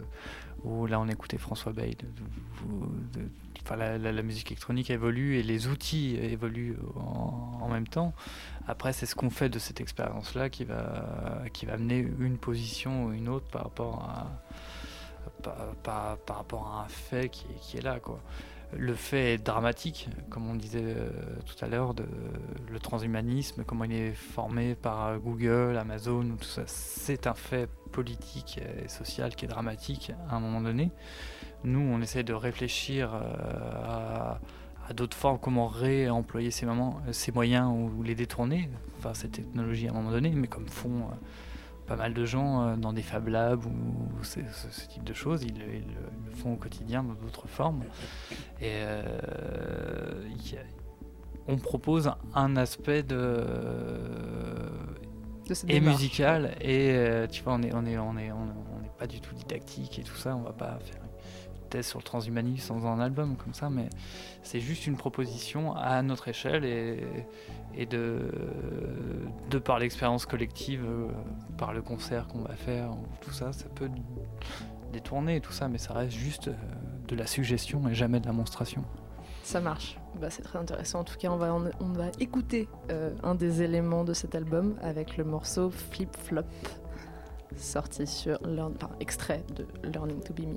[0.64, 1.96] ou là on écoutait François Bay.
[1.98, 3.28] de- de- de-
[3.62, 8.14] enfin, la, musique électronique évolue et les outils évoluent en, en même temps.
[8.66, 13.06] Après, c'est ce qu'on fait de cette expérience-là qui va, qui va amener une position
[13.06, 14.42] ou une autre par rapport à,
[15.40, 18.00] par, par- rapport à un fait qui, est- là.
[18.00, 18.20] Quoi.
[18.76, 21.10] Le fait est dramatique, comme on disait euh,
[21.44, 22.04] tout à l'heure, de
[22.70, 26.62] le transhumanisme, comment il est formé par Google, Amazon, ou tout ça.
[26.66, 30.92] C'est un fait politique et social qui est dramatique à un moment donné.
[31.64, 34.34] Nous, on essaie de réfléchir euh,
[34.88, 39.88] à, d'autres formes, comment réemployer ces, moments, ces moyens ou les détourner, enfin cette technologie
[39.88, 41.14] à un moment donné, mais comme font euh,
[41.90, 44.38] pas mal de gens euh, dans des Fab Labs ou ce,
[44.88, 47.82] type de choses, ils, le- ils le ils le font au quotidien dans d'autres formes.
[48.60, 50.60] Et euh, il y a-
[51.48, 53.44] on propose un aspect de
[55.48, 56.54] de et musical.
[56.60, 58.44] Et euh, tu vois on est on est on est on
[58.80, 60.36] n'est pas du tout didactique et tout ça.
[60.36, 63.68] On va pas faire une thèse sur le transhumanisme faisant un album comme ça.
[63.68, 63.88] Mais
[64.44, 66.64] c'est juste une proposition à notre échelle.
[66.64, 67.00] Et,
[67.74, 71.08] et de par l'expérience collective euh,
[71.58, 73.90] par le concert qu'on va faire ou tout ça ça peut
[74.92, 76.54] détourner tout ça mais ça reste juste euh,
[77.08, 78.84] de la suggestion et jamais de la monstration
[79.42, 79.98] Ça marche.
[80.20, 81.00] Bah, c'est très intéressant.
[81.00, 84.76] En tout cas, on va, on va écouter euh, un des éléments de cet album
[84.80, 86.44] avec le morceau Flip Flop.
[87.56, 90.56] sorti sur Learn, enfin, extrait de Learning to Be Me.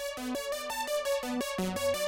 [0.00, 0.36] Thank
[1.60, 2.07] you.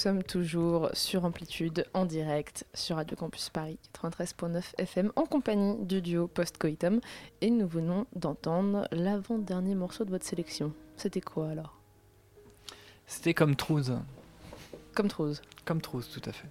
[0.00, 6.00] sommes toujours sur Amplitude en direct sur Radio Campus Paris 93.9 FM en compagnie du
[6.00, 7.00] duo Post-Coitum
[7.42, 10.72] et nous venons d'entendre l'avant-dernier morceau de votre sélection.
[10.96, 11.76] C'était quoi alors?
[13.06, 13.92] C'était comme Trouze.
[14.94, 15.42] Comme Trouze.
[15.66, 16.48] Comme Trouze, tout à fait.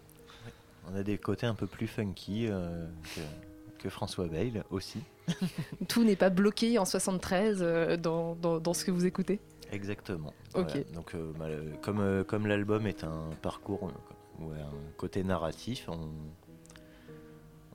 [0.91, 2.86] On a des côtés un peu plus funky euh,
[3.16, 5.00] que, que François Bale aussi.
[5.88, 9.39] Tout n'est pas bloqué en 73 euh, dans, dans- dans ce que vous écoutez?
[9.72, 10.34] Exactement.
[10.55, 10.67] Ok.
[10.70, 10.84] Voilà.
[10.93, 15.24] Donc, euh, bah, le- comme, euh, comme l'album est un parcours euh, ou un côté
[15.24, 16.09] narratif, on,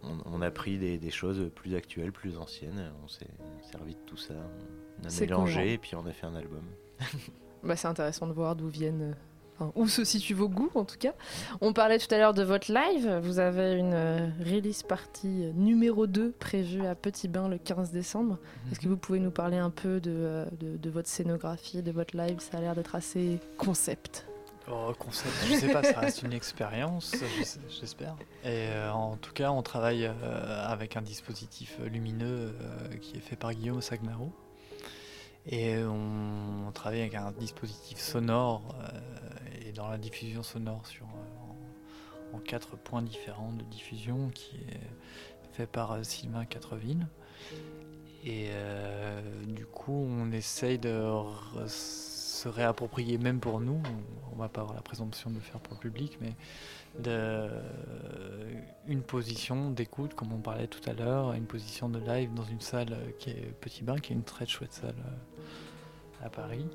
[0.02, 2.90] on, on a pris des, des choses plus actuelles, plus anciennes.
[3.04, 3.26] On s'est
[3.70, 4.34] servi de tout ça.
[5.02, 6.62] On a mélangé et puis on a fait un album.
[7.62, 9.16] Bah, c'est intéressant de voir d'où viennent.
[9.54, 11.12] Enfin, où se situent vos goûts en tout cas.
[11.60, 13.20] On parlait tout à l'heure de votre live.
[13.22, 17.90] Vous avez une euh, release party euh, numéro 2 prévue à Petit Bain le 15
[17.90, 18.38] décembre.
[18.70, 21.92] Est-ce que vous pouvez nous parler un peu de, euh, de, de votre scénographie, de
[21.92, 22.38] votre live?
[22.40, 24.26] Ça a l'air d'être assez concept.
[24.70, 27.14] Oh, concept, je sais pas, ça reste une expérience,
[27.68, 28.16] j'espère.
[28.44, 32.54] Et euh, en tout cas, on travaille euh, avec un dispositif lumineux
[33.02, 34.32] qui est fait par Guillaume Sagnaro.
[35.46, 38.74] Et on, on travaille avec un dispositif sonore
[39.74, 44.80] dans la diffusion sonore sur, euh, en, quatre points différents de diffusion qui est
[45.52, 47.06] fait par euh, Sylvain Quatreville.
[48.24, 51.12] Et euh, du coup, on essaye de
[51.68, 55.60] se réapproprier, même pour nous, on, on va pas avoir la présomption de le faire
[55.60, 56.34] pour le public, mais
[58.86, 62.60] une position d'écoute, comme on parlait tout à l'heure, une position de live dans une
[62.60, 64.94] salle qui est Petit Bain, qui est une très chouette salle
[66.22, 66.66] à Paris.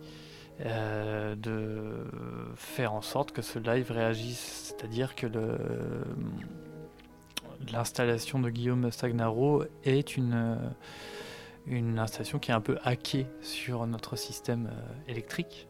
[0.62, 2.05] Euh, de
[2.55, 5.28] faire en sorte que ce live réagisse, c'est-à-dire que
[7.72, 10.57] l'installation de Guillaume Stagnaro est une,
[11.66, 15.68] une installation qui est un peu hackée sur notre système euh, électrique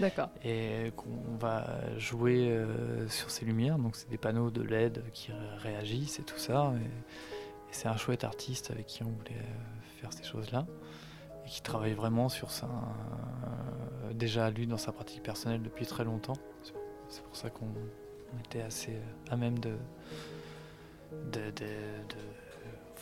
[0.00, 0.30] D'accord.
[0.44, 1.66] et qu'on va
[1.98, 3.78] jouer euh, sur ces lumières.
[3.78, 6.72] Donc c'est des panneaux de LED qui ré- réagissent et tout ça.
[6.76, 10.66] Et, et c'est un chouette artiste avec qui on voulait euh, faire ces choses-là
[11.46, 16.04] et qui travaille vraiment sur ça, euh, déjà lui dans sa pratique personnelle depuis très
[16.04, 16.36] longtemps.
[16.62, 19.00] C'est- pour ça qu'on on était assez euh,
[19.32, 19.76] à même de-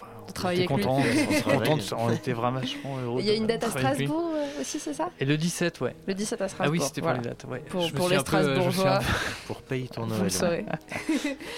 [0.02, 0.92] enfin, on travailler était avec lui.
[0.92, 1.70] content, on était Travailler.
[1.70, 3.20] content de- on était vraiment vachement heureux.
[3.20, 3.70] Il y a une date à.
[3.70, 5.10] Strasbourg euh, aussi, c'est ça?
[5.20, 5.94] Et le 17, ouais.
[6.06, 6.72] Le 17 à Ah Strasbourg.
[6.78, 7.22] oui, c'était pour voilà.
[7.22, 7.58] les dates, ouais.
[7.68, 9.00] Pour, les peu, Strasbourgeois.
[9.46, 10.30] Pour payer ton Vous Noël.
[10.30, 10.64] saurez.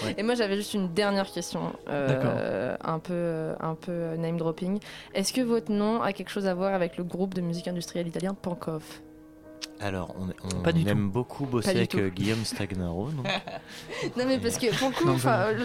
[0.03, 0.15] Ouais.
[0.17, 4.37] Et moi j'avais juste une dernière question, euh, un peu, euh, un peu euh, name
[4.37, 4.79] dropping.
[5.13, 8.07] Est-ce que votre nom a quelque chose à voir avec le groupe de musique industrielle
[8.07, 9.01] italien Pankoff
[9.81, 10.27] Alors, on,
[10.57, 11.97] on Pas du aime beaucoup bosser avec tout.
[11.99, 13.09] euh, Guillaume Stagnaro.
[13.09, 13.25] donc.
[14.17, 15.17] Non mais parce que pour le coup, Non,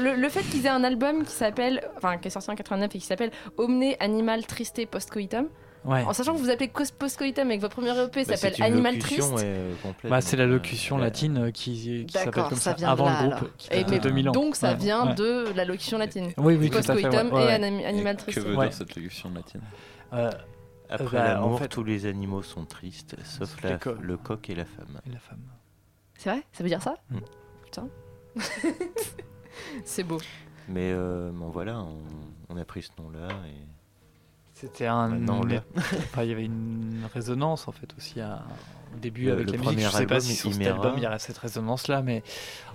[0.03, 2.95] le, le fait qu'ils aient un album qui s'appelle, enfin qui est sorti en 89
[2.95, 5.47] et qui s'appelle Omne Animal Triste Postcoitum,
[5.82, 6.03] Ouais.
[6.05, 6.68] en sachant que vous appelez
[6.99, 9.32] Postcoitum et que votre premier EP Bah, s'appelle Animal Triste.
[9.38, 12.72] euh, complète, Bah, c'est la euh, locution la- latine euh, qui, qui s'appelle comme ça
[12.72, 13.38] ça, vient de avant là, le alors.
[13.38, 14.32] groupe, qui Et date de mais 2000 ans.
[14.32, 15.14] donc ça Ouais, vient ouais.
[15.14, 16.32] de la locution latine.
[16.36, 16.93] Oui, oui, tout à fait.
[17.01, 18.38] Postcoitum ouais, et Animal Et Triste.
[18.43, 19.61] Que veut dire cette locution latine
[20.91, 24.16] Après Bah, en l'amour, fait- tous les animaux sont tristes, sauf les la- co- le
[24.16, 25.01] coq et la femme.
[25.07, 25.43] et la femme.
[26.18, 26.43] C'est vrai?
[26.53, 26.97] Ça veut dire ça?
[27.11, 27.18] Mm.
[27.64, 27.88] Putain.
[29.84, 30.18] C'est beau.
[30.68, 31.99] Mais euh, bon, voilà, on,
[32.49, 33.28] on a pris ce nom-là.
[33.49, 33.66] Et...
[34.55, 35.09] C'était un.
[35.45, 35.62] L'a.
[35.76, 38.43] Enfin, il y avait une résonance en fait aussi à-
[38.95, 39.78] au début Le- avec le la musique.
[39.78, 42.03] Je premier sais pas album, si sur cet album il y a cette résonance là,
[42.03, 42.22] mais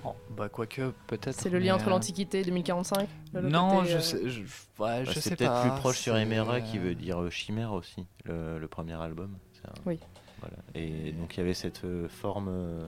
[0.06, 1.40] oh, bah quoique peut-être.
[1.40, 4.00] C'est le mais, lien entre euh, l'Antiquité et 2045 le- le Non, côté, je euh,
[4.02, 4.46] sais, je, ouais,
[4.80, 5.70] Bah, je c'est sais peut-être pas.
[5.70, 9.38] plus proche sur Emera qui veut dire euh, chimère aussi, le, le premier album.
[9.68, 10.00] Un- Oui.
[10.42, 10.58] Voilà.
[10.76, 12.88] Et donc il y avait cette euh, forme euh,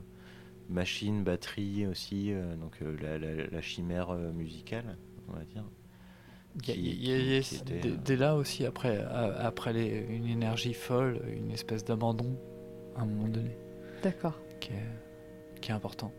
[0.70, 4.98] machine, batterie aussi, euh, donc euh, la, la- la chimère euh, musicale,
[5.30, 5.64] on va dire.
[6.68, 9.04] Il y a- dès, euh, là aussi, après,
[9.40, 12.36] après les- une énergie folle, une espèce d'abandon
[12.98, 13.56] à un moment donné,
[14.04, 14.34] D'accord.
[14.60, 16.12] qui est, qui est important.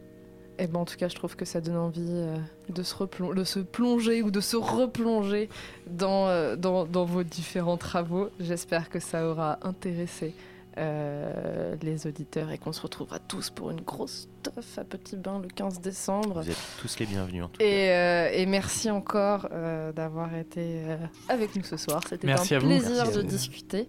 [0.60, 2.36] Et ben en tout cas, je trouve que ça donne envie euh,
[2.68, 5.48] de, se replon- de se plonger ou de se replonger
[5.86, 8.30] dans, euh, dans, dans vos différents travaux.
[8.40, 10.34] J'espère que ça aura intéressé
[10.76, 15.40] euh, les auditeurs et qu'on se retrouvera tous pour une grosse teuf à Petit Bain
[15.40, 16.42] le 15 décembre.
[16.42, 17.64] Vous êtes tous les bienvenus en tout cas.
[17.64, 20.96] Et, euh, et merci encore euh, d'avoir été euh,
[21.28, 22.00] avec nous ce soir.
[22.08, 23.16] C'était Merci un plaisir Merci.
[23.16, 23.88] de discuter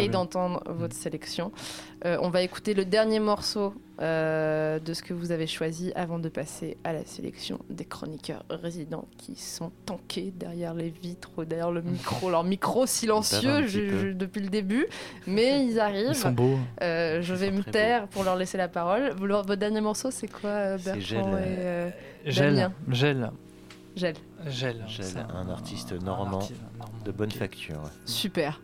[0.00, 1.52] et d'entendre votre sélection.
[2.04, 6.18] Euh, on va écouter le dernier morceau euh, de ce que vous avez choisi avant
[6.18, 11.44] de passer à la sélection des chroniqueurs résidents qui sont tankés derrière les vitres, ou
[11.44, 14.86] derrière le micro, leur micro silencieux je- depuis le début,
[15.26, 16.08] mais ils arrivent.
[16.10, 16.58] Ils sont beaux.
[16.82, 19.12] Euh, je Ils vais me taire pour leur laisser la parole.
[19.22, 21.90] Leur- votre dernier morceau, c'est quoi, euh, C'est Bertrand Gel, et euh,
[22.24, 23.30] Gel, gel,
[23.94, 24.14] Gel
[24.46, 24.84] gel.
[25.34, 27.82] Un artiste normand artiste normand De bonne facture.
[28.06, 28.60] Super.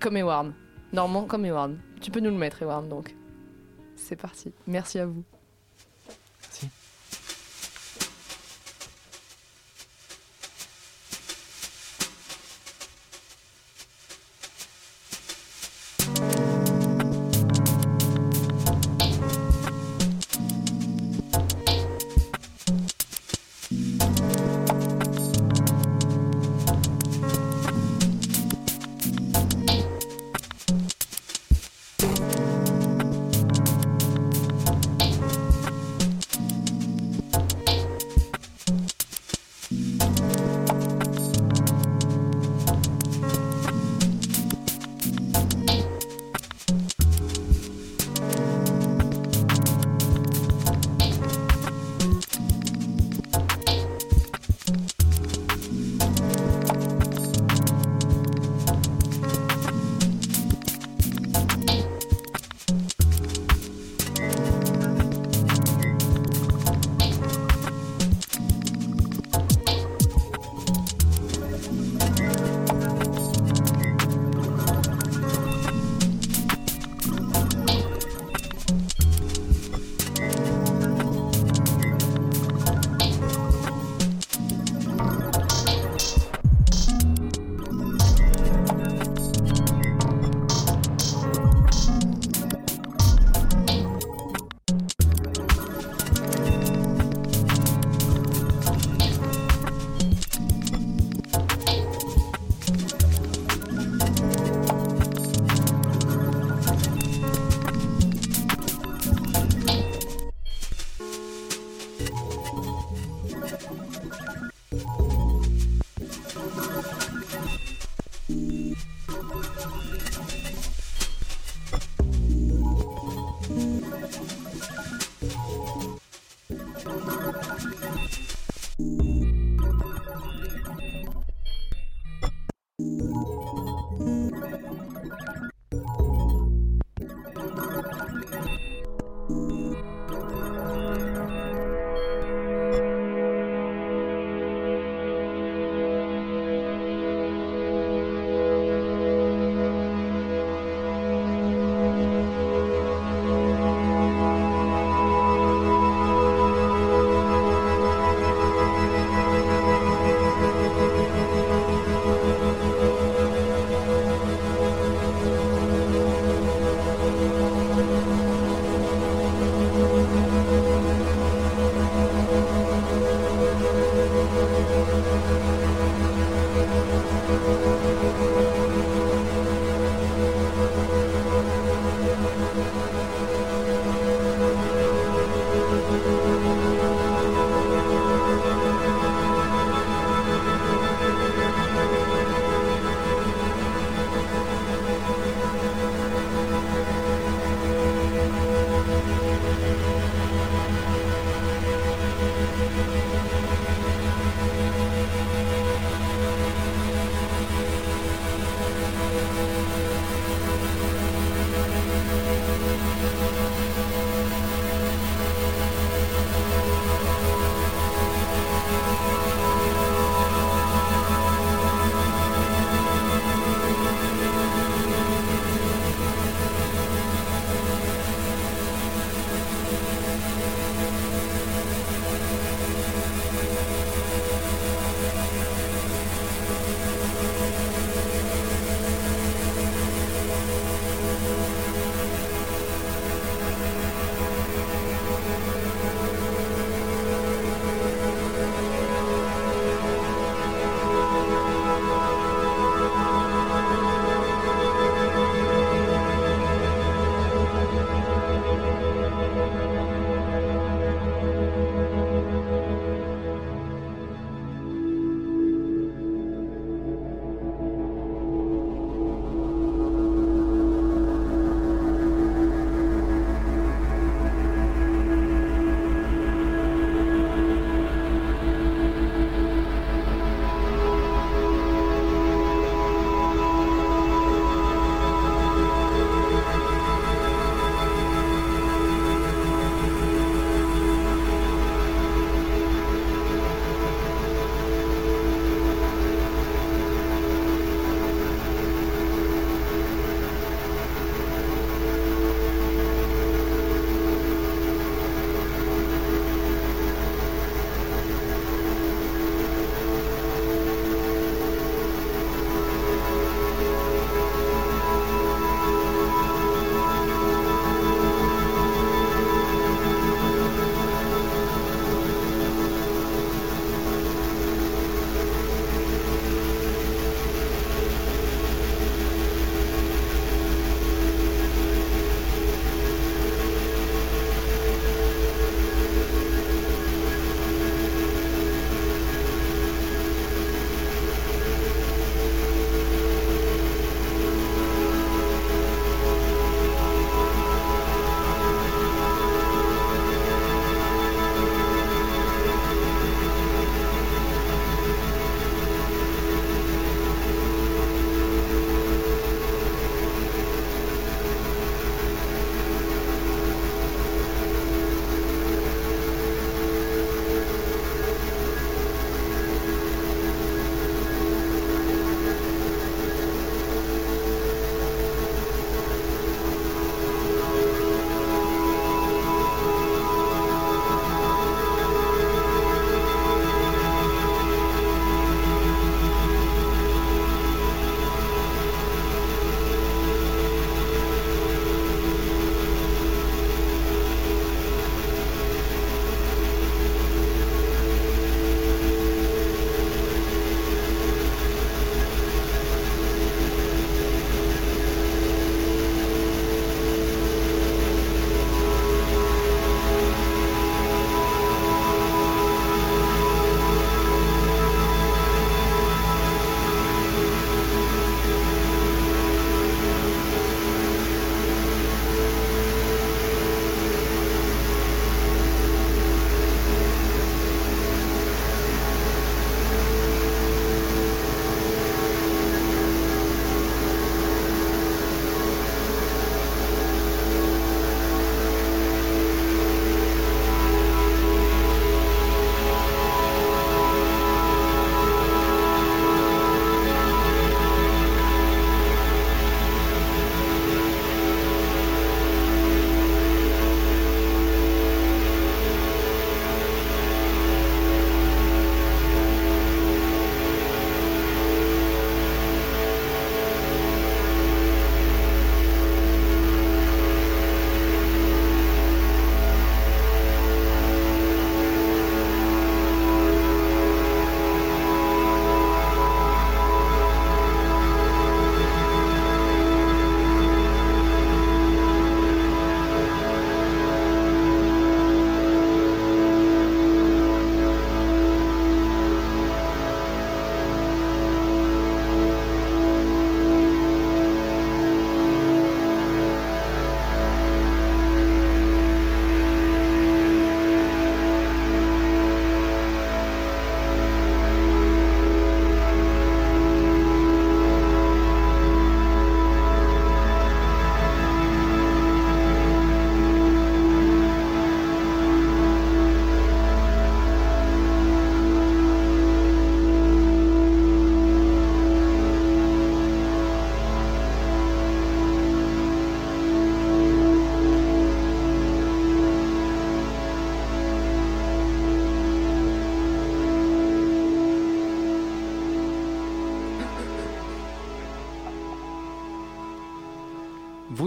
[0.00, 0.54] Comme Ewarn.
[0.92, 1.76] Normand comme Ewarn.
[2.00, 3.14] Tu peux nous le mettre, Ewarn, donc.
[3.98, 4.52] C'est parti.
[4.66, 5.24] Merci à vous.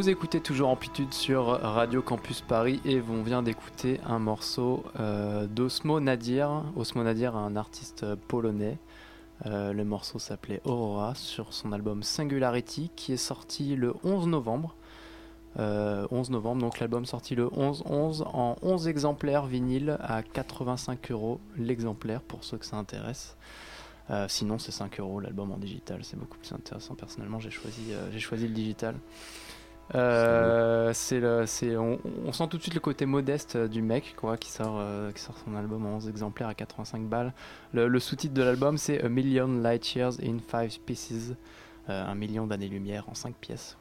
[0.01, 5.45] Vous écoutez toujours Amplitude sur Radio Campus Paris et on vient d'écouter un morceau euh,
[5.45, 6.63] d'Osmo Nadir.
[6.75, 8.79] Osmo Nadir, un artiste polonais.
[9.45, 14.75] Euh, le morceau s'appelait Aurora sur son album Singularity qui est sorti le 11 novembre.
[15.55, 21.39] 11 euh, novembre, donc l'album sorti le 11-11 en 11 exemplaires vinyle à 85 euros
[21.57, 23.37] l'exemplaire pour ceux que ça intéresse.
[24.27, 26.95] Sinon, c'est 5 euros l'album en digital, c'est beaucoup plus intéressant.
[26.95, 28.95] Personnellement, j'ai choisi le digital.
[29.93, 31.99] C'est le, c'est, on,
[32.31, 34.81] sent tout de suite le côté modeste du mec quoi, qui, sort,
[35.13, 37.33] qui sort son album en 11 exemplaires à 85 balles.
[37.73, 41.33] Le, sous-titre de l'album c'est A Million Light Years in Five Pieces,
[41.87, 43.77] un million d'années-lumière en 5 pièces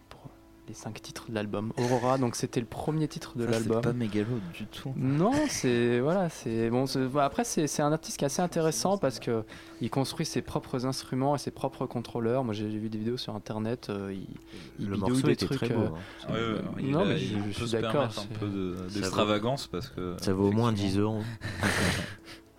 [0.70, 1.72] les cinq titres de l'album.
[1.76, 3.80] Aurora, donc c'était le premier titre de l'album.
[3.82, 4.92] C'est pas mégalo du tout.
[4.96, 6.84] Non, c'est voilà, c'est bon.
[7.18, 9.42] Après, c'est un artiste qui est assez intéressant parce que
[9.80, 12.44] il construit ses propres instruments et ses propres contrôleurs.
[12.44, 13.88] Moi, j'ai vu des vidéos sur internet.
[13.90, 14.14] Euh,
[14.78, 15.88] il, le morceau des était trucs, très beau.
[16.30, 16.82] Euh, hein.
[16.82, 18.04] non, mais je, je suis d'accord.
[18.04, 21.22] Un peu d'extravagance parce que ça vaut au moins 10 euros.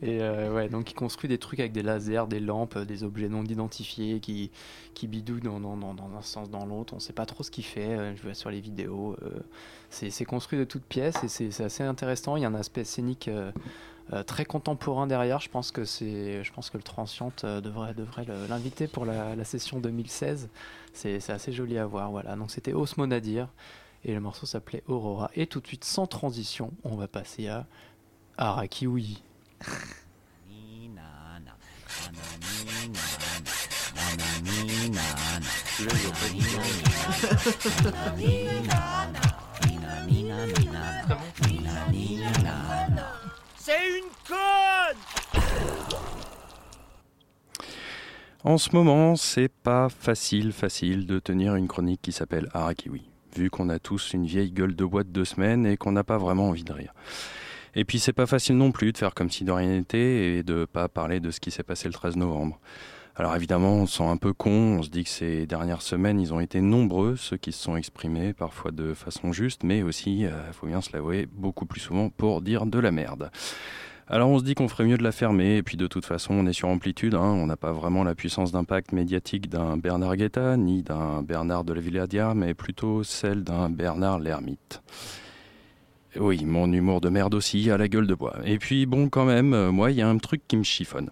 [0.00, 3.28] Et euh, ouais, donc il construit des trucs avec des lasers, des lampes, des objets
[3.28, 4.50] non identifiés qui,
[4.94, 6.94] qui bidouillent dans, dans, un sens, dans l'autre.
[6.94, 7.98] On sait pas trop ce qu'il fait.
[7.98, 9.16] Euh, je vois sur les vidéos.
[9.22, 9.40] Euh,
[9.90, 12.36] c'est construit de toutes pièces et c'est assez intéressant.
[12.36, 13.30] Il y a un aspect scénique
[14.26, 15.40] très contemporain derrière.
[15.40, 19.80] Je pense que, je pense que le Transient devrait, devrait l'inviter pour la, la, session
[19.80, 20.50] 2016.
[20.92, 22.10] C'est assez joli à voir.
[22.10, 22.36] Voilà.
[22.36, 23.48] Donc c'était Osmo Nadir
[24.04, 25.30] et le morceau s'appelait Aurora.
[25.34, 27.66] Et tout de suite, sans transition, on va passer à
[28.36, 29.22] Arakiwi.
[43.56, 44.04] C'est une
[48.44, 53.02] En ce moment, c'est pas facile, facile de tenir une chronique qui s'appelle Arakiwi,
[53.36, 56.18] vu qu'on a tous une vieille gueule de boîte de semaines et qu'on n'a pas
[56.18, 56.94] vraiment envie de rire.
[57.78, 60.42] Et puis c'est pas facile non plus de faire comme si de rien n'était et
[60.42, 62.58] de pas parler de ce qui s'est passé le 13 novembre.
[63.14, 66.18] Alors évidemment, on se sent un peu con, on se dit que ces dernières semaines,
[66.18, 70.22] ils ont été nombreux, ceux qui se sont exprimés, parfois de façon juste, mais aussi,
[70.22, 73.30] il euh, faut bien se l'avouer, beaucoup plus souvent pour dire de la merde.
[74.08, 76.34] Alors on se dit qu'on ferait mieux de la fermer, et puis de toute façon
[76.34, 77.20] on est sur amplitude, hein.
[77.20, 81.74] on n'a pas vraiment la puissance d'impact médiatique d'un Bernard Guetta, ni d'un Bernard de
[81.74, 84.82] la Villadière, mais plutôt celle d'un Bernard l'Ermite.
[86.16, 88.36] Oui, mon humour de merde aussi, à la gueule de bois.
[88.44, 91.10] Et puis bon, quand même, euh, moi, il y a un truc qui me chiffonne.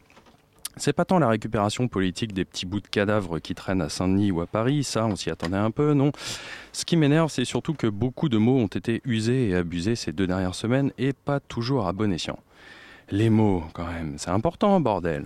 [0.78, 4.30] C'est pas tant la récupération politique des petits bouts de cadavres qui traînent à Saint-Denis
[4.30, 6.12] ou à Paris, ça, on s'y attendait un peu, non.
[6.72, 10.12] Ce qui m'énerve, c'est surtout que beaucoup de mots ont été usés et abusés ces
[10.12, 12.38] deux dernières semaines et pas toujours à bon escient.
[13.10, 15.24] Les mots, quand même, c'est important, bordel.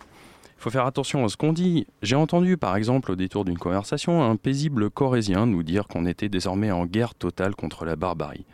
[0.60, 1.86] Il faut faire attention à ce qu'on dit.
[2.02, 6.28] J'ai entendu, par exemple, au détour d'une conversation, un paisible corésien nous dire qu'on était
[6.28, 8.44] désormais en guerre totale contre la barbarie.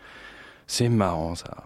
[0.67, 1.65] C'est marrant ça.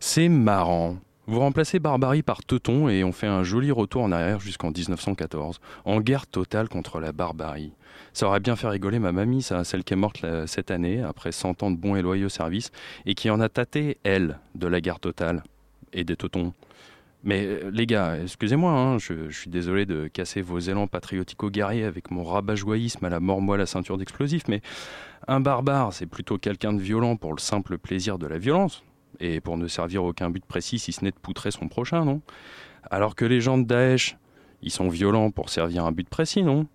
[0.00, 0.96] C'est marrant.
[1.26, 5.58] Vous remplacez Barbarie par Teuton et on fait un joli retour en arrière jusqu'en 1914,
[5.86, 7.72] en guerre totale contre la barbarie.
[8.12, 11.32] Ça aurait bien fait rigoler ma mamie, ça, celle qui est morte cette année, après
[11.32, 12.72] 100 ans de bons et loyaux services,
[13.06, 15.42] et qui en a tâté, elle, de la guerre totale
[15.94, 16.52] et des Teutons.
[17.24, 22.10] Mais euh, les gars, excusez-moi, hein, je, suis désolé de casser vos élans patriotico-guerriers avec
[22.10, 24.60] mon rabat-joyisme à la mort-moi la ceinture d'explosifs, mais
[25.26, 28.84] un barbare, c'est plutôt quelqu'un de violent pour le simple plaisir de la violence,
[29.20, 32.20] et pour ne servir aucun but précis si ce n'est de poutrer son prochain, non?
[32.90, 34.18] Alors que les gens de Daesh,
[34.60, 36.66] ils sont violents pour servir un but précis, non?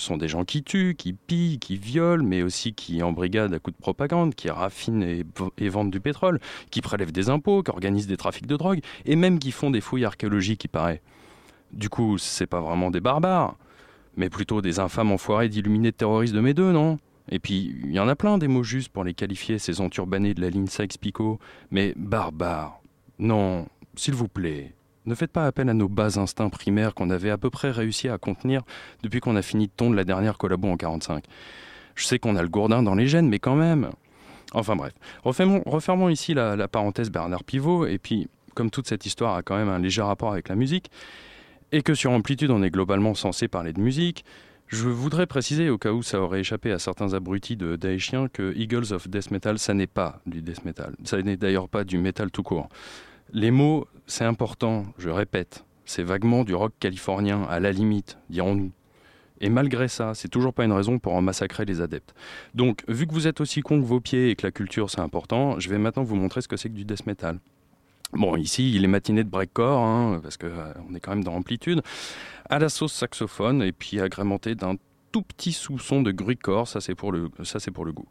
[0.00, 3.76] Sont des gens qui tuent, qui pillent, qui violent, mais aussi qui embrigadent à coups
[3.76, 6.40] de propagande, qui raffinent et, vendent du pétrole,
[6.70, 9.80] qui prélèvent des impôts, qui organisent des trafics de drogue, et même qui font des
[9.80, 11.02] fouilles archéologiques, il paraît.
[11.72, 13.56] Du coup, c'est pas vraiment des barbares,
[14.16, 16.98] mais plutôt des infâmes enfoirés d'illuminés terroristes de mes deux, non?
[17.30, 20.32] Et puis, il y en a plein des mots justes pour les qualifier, ces enturbanés
[20.32, 21.38] de la ligne Sykes-Picot.
[21.70, 22.80] Mais barbares,
[23.18, 24.72] non, s'il vous plaît,
[25.08, 28.08] ne faites pas appel à nos bas instincts primaires qu'on avait à peu près réussi
[28.08, 28.62] à contenir
[29.02, 31.24] depuis qu'on a fini de tondre la dernière collabo en 45.
[31.94, 33.90] Je sais qu'on a le gourdin dans les gènes, mais quand même.
[34.52, 34.92] Enfin bref,
[35.24, 39.68] refermons, ici la, parenthèse Bernard Pivot, et puis, comme toute cette histoire a quand même
[39.68, 40.90] un léger rapport avec la musique,
[41.72, 44.24] et que sur Amplitude on est globalement censé parler de musique,
[44.68, 48.54] je voudrais préciser, au cas où ça aurait échappé à certains abrutis de Daeshiens, que
[48.54, 50.94] Eagles of Death Metal, ça n'est pas du death metal.
[51.04, 52.68] Ça n'est d'ailleurs pas du metal tout court.
[53.32, 58.72] Les mots, c'est important, je répète, c'est vaguement du rock californien, à la limite, dirons-nous.
[59.40, 62.12] Et malgré ça, c'est toujours pas une raison pour en massacrer les adeptes.
[62.54, 65.00] Donc, vu que vous êtes aussi con que vos pieds et que la culture c'est
[65.00, 67.38] important, je vais maintenant vous montrer ce que c'est que du death metal.
[68.12, 71.34] Bon, ici, il est matiné de breakcore, hein, parce qu'on euh, est quand même dans
[71.34, 71.82] l'amplitude,
[72.48, 74.76] à la sauce saxophone, et puis agrémenté d'un
[75.12, 77.28] tout petit soupçon de grucore, ça c'est pour, le,
[77.74, 78.08] pour le goût.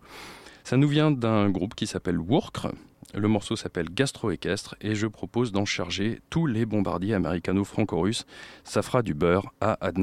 [0.63, 2.71] Ça nous vient d'un groupe qui s'appelle Workre.
[3.13, 8.25] Le morceau s'appelle Gastro-équestre et je propose d'en charger tous les bombardiers américano-franco-russes.
[8.63, 9.97] Ça fera du beurre à ad.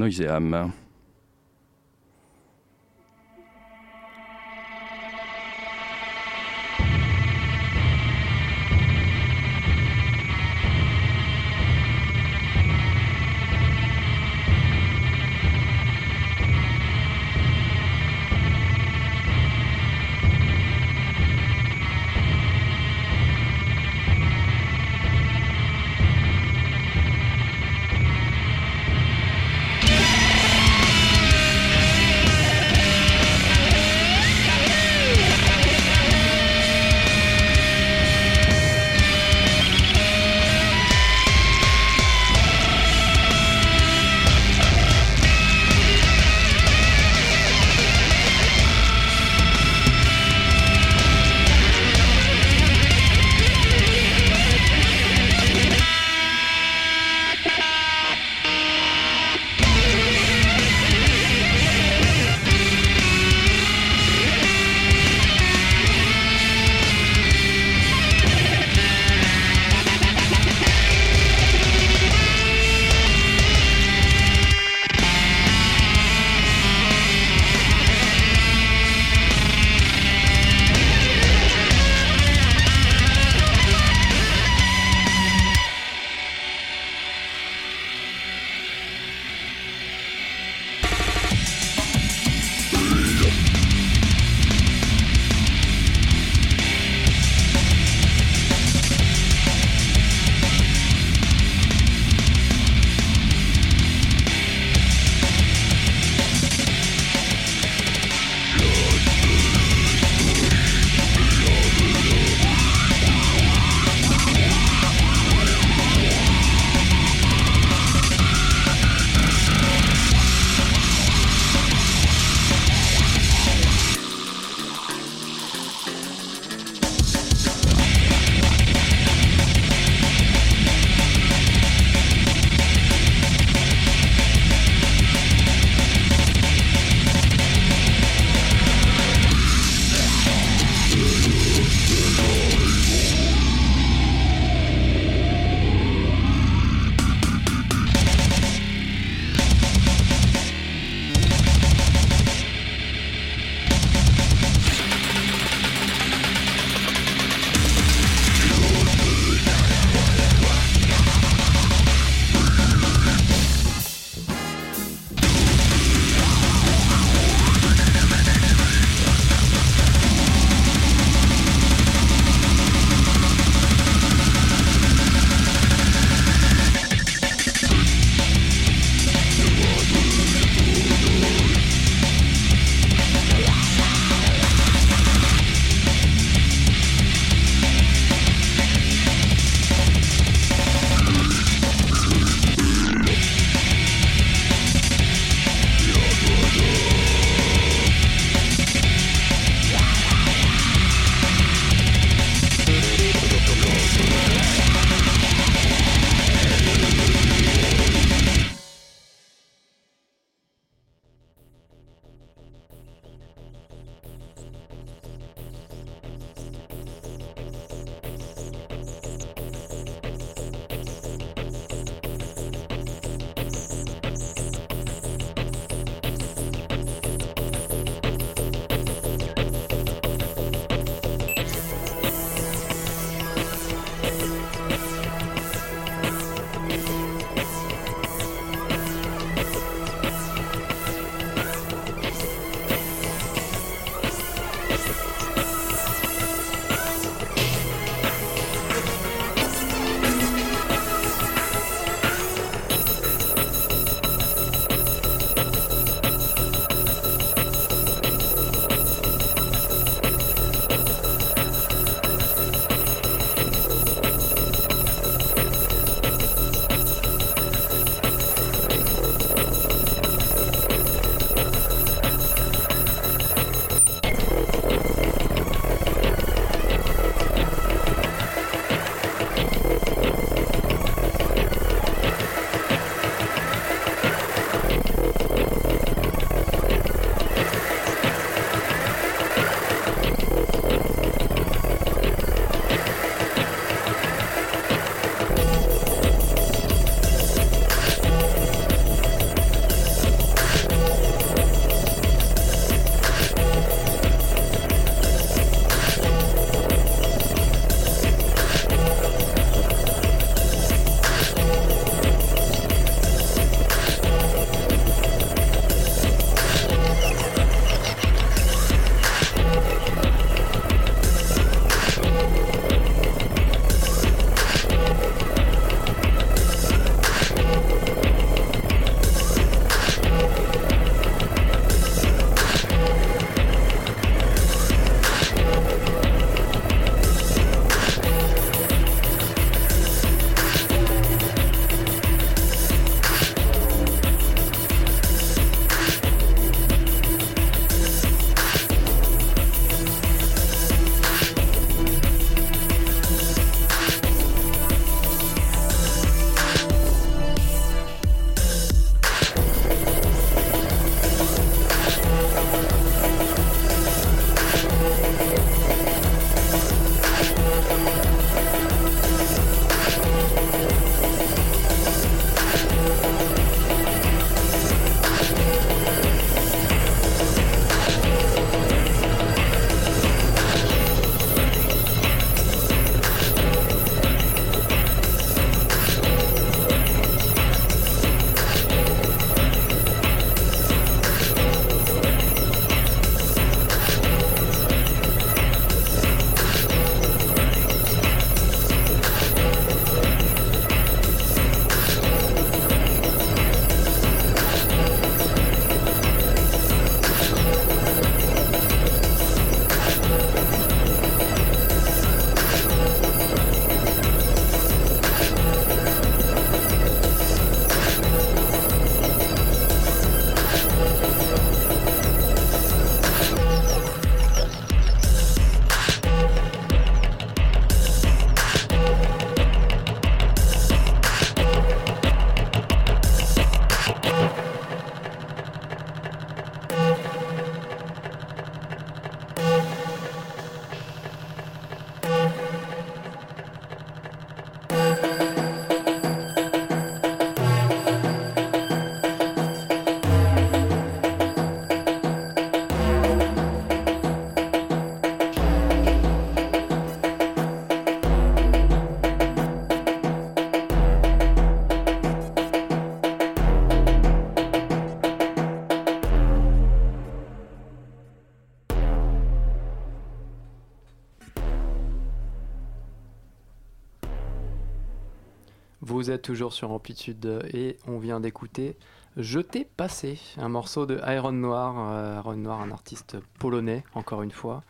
[476.15, 478.75] Êtes toujours sur Amplitude et on vient d'écouter
[479.17, 481.75] Je t'ai passé, un morceau de Iron Noir.
[481.77, 484.63] Euh, Iron Noir, un artiste polonais, encore une fois,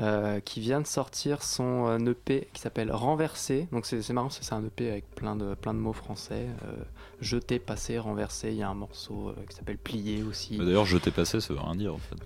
[0.00, 3.68] euh, qui vient de sortir son euh, EP qui s'appelle Renversé.
[3.72, 6.46] Donc c'est marrant, c'est un EP avec plein de, plein de mots français.
[6.64, 6.74] Euh,
[7.20, 8.48] je t'ai passé, renversé.
[8.50, 10.56] Il y a un morceau euh, qui s'appelle Plié aussi.
[10.58, 12.16] Mais D'ailleurs, je t'ai passé, ça veut rien dire en fait.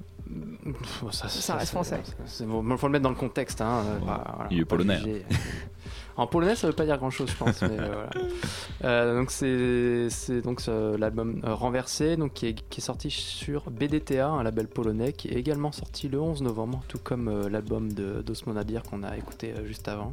[1.12, 2.00] Ça, Ça reste français.
[2.40, 3.60] bon, faut le mettre dans le contexte.
[3.60, 4.06] Hein, Ouais.
[4.06, 5.24] bah, voilà, Il est polonais.
[6.16, 7.62] En polonais, ça veut pas dire grand chose, je pense.
[7.62, 8.06] euh.
[8.84, 14.42] Euh, donc c'est donc ce- l'album euh, Renversé, donc qui est, sorti sur BDTA, un
[14.42, 18.64] label polonais, qui est également sorti le 11 novembre, tout comme euh, l'album de d'Osmona
[18.64, 20.12] Beer qu'on a écouté euh, juste avant.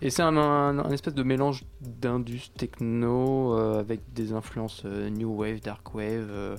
[0.00, 5.60] Et c'est un, espèce de mélange d'indus techno euh, avec des influences euh, new wave,
[5.60, 6.28] dark wave.
[6.30, 6.56] euh,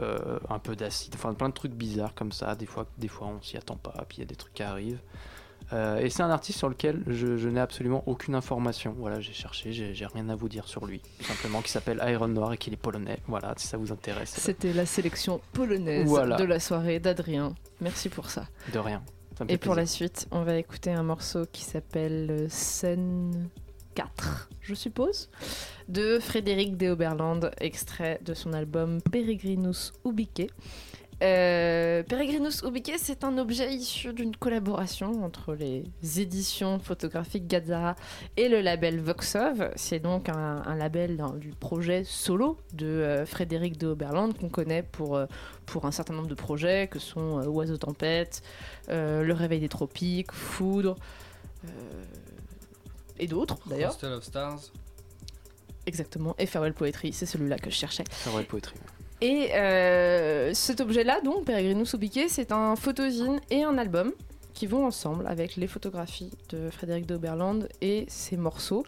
[0.00, 2.56] euh, un peu d'acide, enfin plein de trucs bizarres comme ça.
[2.56, 4.62] Des fois, des fois on s'y attend pas, puis il y a des trucs qui
[4.64, 4.98] arrivent.
[5.72, 8.94] Euh, et c'est un artiste sur lequel je, je n'ai absolument aucune information.
[8.98, 11.00] Voilà, j'ai cherché, j'ai rien à vous dire sur lui.
[11.20, 13.18] Simplement qu'il s'appelle Iron Noir et qu'il est polonais.
[13.26, 14.34] Voilà, si ça vous intéresse.
[14.36, 16.36] C'était la sélection polonaise Voilà.
[16.36, 17.54] de la soirée d'Adrien.
[17.80, 18.46] Merci pour ça.
[18.72, 19.02] De rien.
[19.38, 22.46] Ça me fait Et pour la suite, on va écouter un morceau qui s'appelle euh,
[22.48, 23.48] Scène
[23.94, 25.30] 4, je suppose,
[25.88, 30.50] de Frédéric Deoberland, extrait de son album Peregrinus Ubique.
[31.22, 35.84] Euh, Peregrinus Ubique, c'est un objet issu d'une collaboration entre les
[36.20, 37.94] éditions photographiques Gazara
[38.36, 39.70] et le label Voxov.
[39.76, 44.82] C'est donc un, un label du projet solo de euh, Frédéric de Oberland qu'on connaît
[44.82, 45.26] pour, euh,
[45.66, 48.42] pour un certain nombre de projets que sont euh, Oiseaux Tempête,
[48.88, 50.96] euh, Le Réveil des Tropiques, Foudre
[51.64, 51.68] euh,
[53.18, 53.92] et d'autres d'ailleurs.
[53.92, 54.60] Hostel of Stars.
[55.86, 56.34] Exactement.
[56.38, 58.04] Et Farewell Poetry, c'est celui-là que je cherchais.
[58.10, 58.74] Farewell Poetry.
[59.20, 64.12] Et euh, cet objet-là, donc, Peregrinus Ubique, c'est un photozine et un album
[64.54, 68.84] qui vont ensemble avec les photographies de Frédéric d'Oberland et ses morceaux,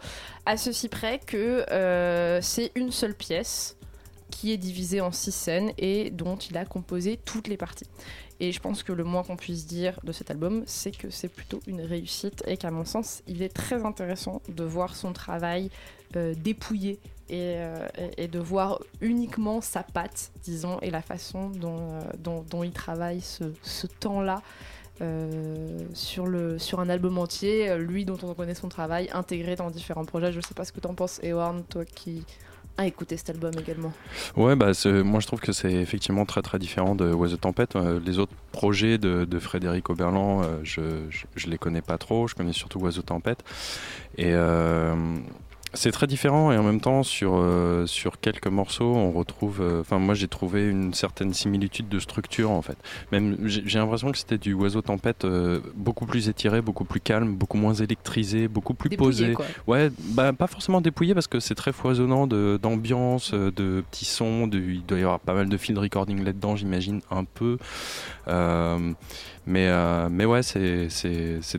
[0.47, 3.77] à ceci près que euh, c'est une seule pièce
[4.31, 7.86] qui est divisée en six scènes et dont il a composé toutes les parties.
[8.39, 11.28] Et je pense que le moins qu'on puisse dire de cet album, c'est que c'est
[11.28, 15.70] plutôt une réussite et qu'à mon sens, il est très intéressant de voir son travail
[16.16, 22.01] euh, dépouillé et, euh, et- de voir uniquement sa patte, disons, et la façon dont,
[22.35, 24.43] euh, il travaille ce, temps-là.
[25.03, 30.32] euh, sur, un album entier, lui dont on connaît son travail, intégré dans différents projets.
[30.32, 32.24] Je sais pas ce que t'en penses, Ewan, toi qui
[32.78, 33.93] as écouté cet album également.
[34.39, 34.73] Ouais, bah,
[35.05, 37.77] moi je trouve que c'est effectivement très très différent de Oiseau Tempête.
[37.77, 40.81] Euh, les autres projets de, de Frédéric Oberland, je,
[41.11, 42.27] je, les connais pas trop.
[42.27, 43.44] Je connais surtout Oiseau Tempête.
[44.16, 44.32] Et
[45.77, 49.81] c'est très différent et en même temps sur, euh, sur quelques morceaux on retrouve euh,
[49.81, 52.77] enfin moi j'ai trouvé une certaine similitude de structure en fait.
[53.12, 57.35] Même j'ai l'impression que c'était du oiseau tempête euh, beaucoup plus étiré beaucoup plus calme
[57.35, 59.32] beaucoup moins électrisé beaucoup plus Dépouillé, posé.
[59.35, 59.47] quoi.
[59.66, 64.59] ouais bah pas forcément dépouillé parce que c'est très foisonnant d'ambiance de petits sons de,
[64.59, 67.59] il doit y avoir pas mal de field recording là-dedans j'imagine un peu
[69.47, 70.89] mais euh, mais ouais c'est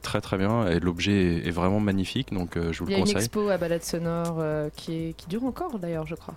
[0.02, 2.96] très très bien et l'objet est, est vraiment magnifique donc euh, je vous Il y
[2.96, 6.06] le a une conseille expo à Balade Sonore euh, qui, est, qui dure encore d'ailleurs,
[6.06, 6.36] je crois.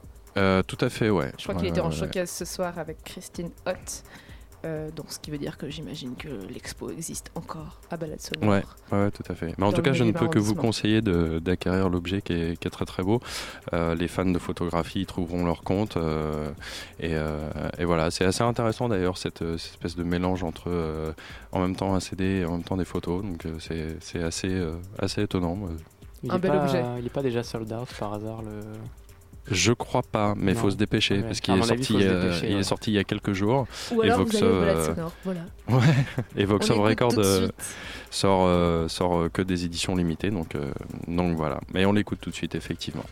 [0.66, 1.32] Tout à fait, ouais.
[1.38, 1.98] Je crois Ouais, qu'il était en ouais, ouais.
[1.98, 4.04] showcase ce soir avec Christine Hott.
[4.64, 8.62] Euh, donc, ce qui veut dire que j'imagine que l'expo existe encore à Balade Sonore.
[8.92, 9.54] Ouais, tout à fait.
[9.56, 12.68] Mais en tout cas, je ne peux que vous conseiller d'acquérir l'objet qui est, qui
[12.68, 13.20] est très très beau.
[13.72, 15.96] Euh, les fans de photographie y trouveront leur compte.
[15.96, 16.50] euh,
[16.98, 21.12] et, euh, et voilà, c'est assez intéressant d'ailleurs, cette, cette espèce de mélange entre euh,
[21.52, 23.22] en même temps un CD et en même temps des photos.
[23.22, 23.56] Donc euh,
[24.00, 25.58] c'est assez, euh, assez étonnant.
[26.22, 26.84] Il Un est bel pas, objet.
[26.98, 28.60] Il est pas déjà sold out par hasard le.
[29.50, 31.22] Je crois pas, mais il faut se dépêcher Ouais.
[31.22, 32.60] parce qu'il est, avis, sorti, euh, dépêcher, il ouais.
[32.60, 33.66] est sorti il y a quelques jours.
[33.92, 35.40] Ou Et alors Vox, vous allez euh, Sonore, voilà.
[35.68, 35.82] Ouais,
[36.36, 37.54] et Vox On écoute Record euh, suite.
[38.10, 40.70] sort, euh, sort euh, que des éditions limitées, donc, euh,
[41.08, 41.60] donc voilà.
[41.74, 43.04] Mais on l'écoute tout de suite, effectivement.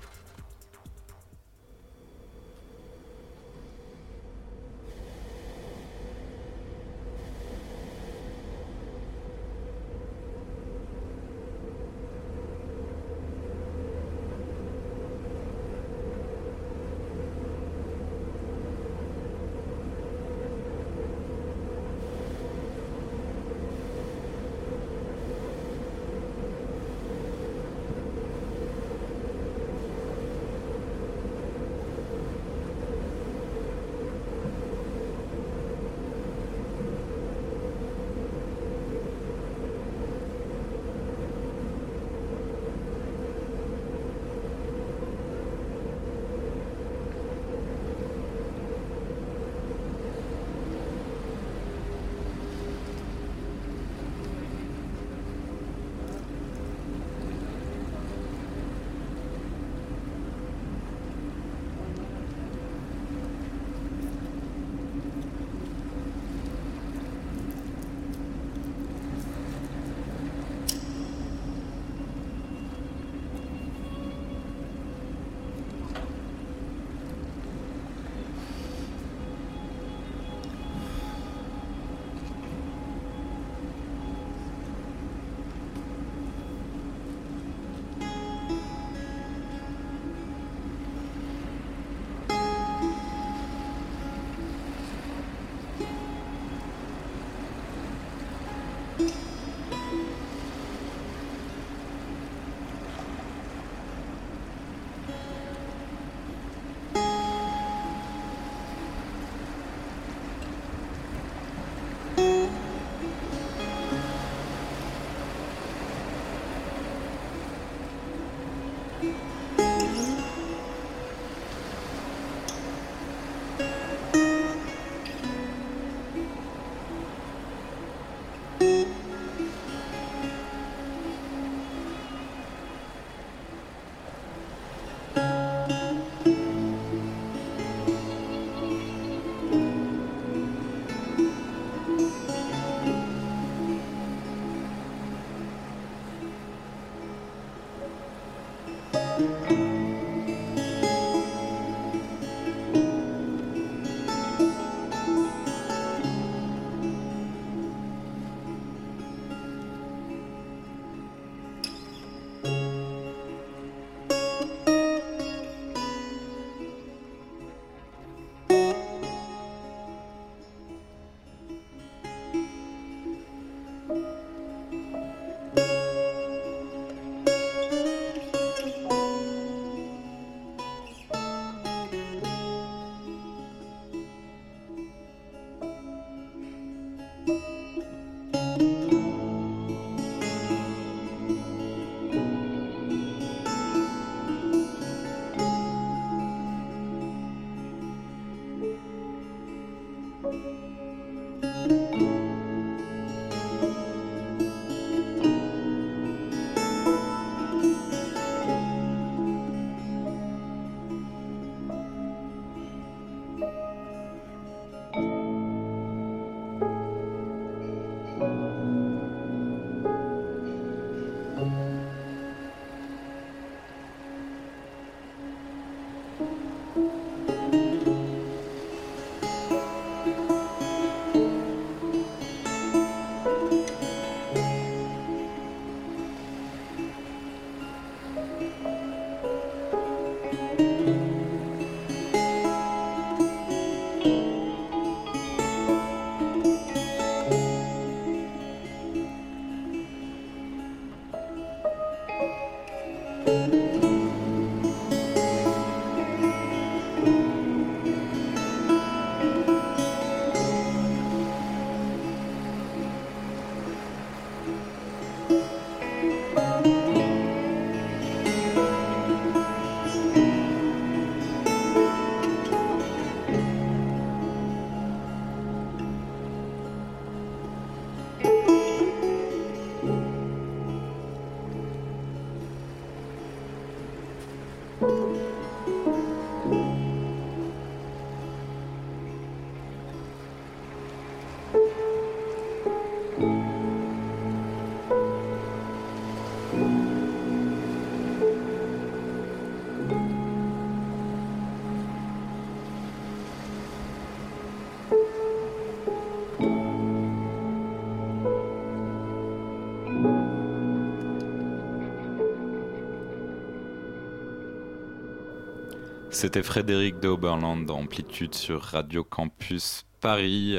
[316.20, 320.58] C'était Frédéric de Oberland Amplitude sur Radio Campus Paris.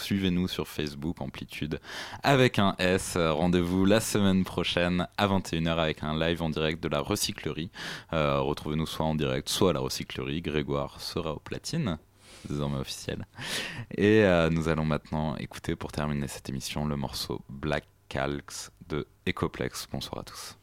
[0.00, 1.78] Suivez-nous sur Facebook Amplitude
[2.22, 3.18] avec un S.
[3.18, 7.70] Rendez-vous la semaine prochaine à 21h avec un live en direct de la recyclerie.
[8.14, 10.40] Euh, retrouvez-nous soit en direct, soit à la recyclerie.
[10.40, 11.98] Grégoire sera au platine
[12.48, 13.26] désormais officiel.
[13.98, 19.06] Et euh, nous allons maintenant écouter pour terminer cette émission le morceau Black Calx de
[19.28, 19.86] Ecoplex.
[19.92, 20.56] Bonsoir à tous.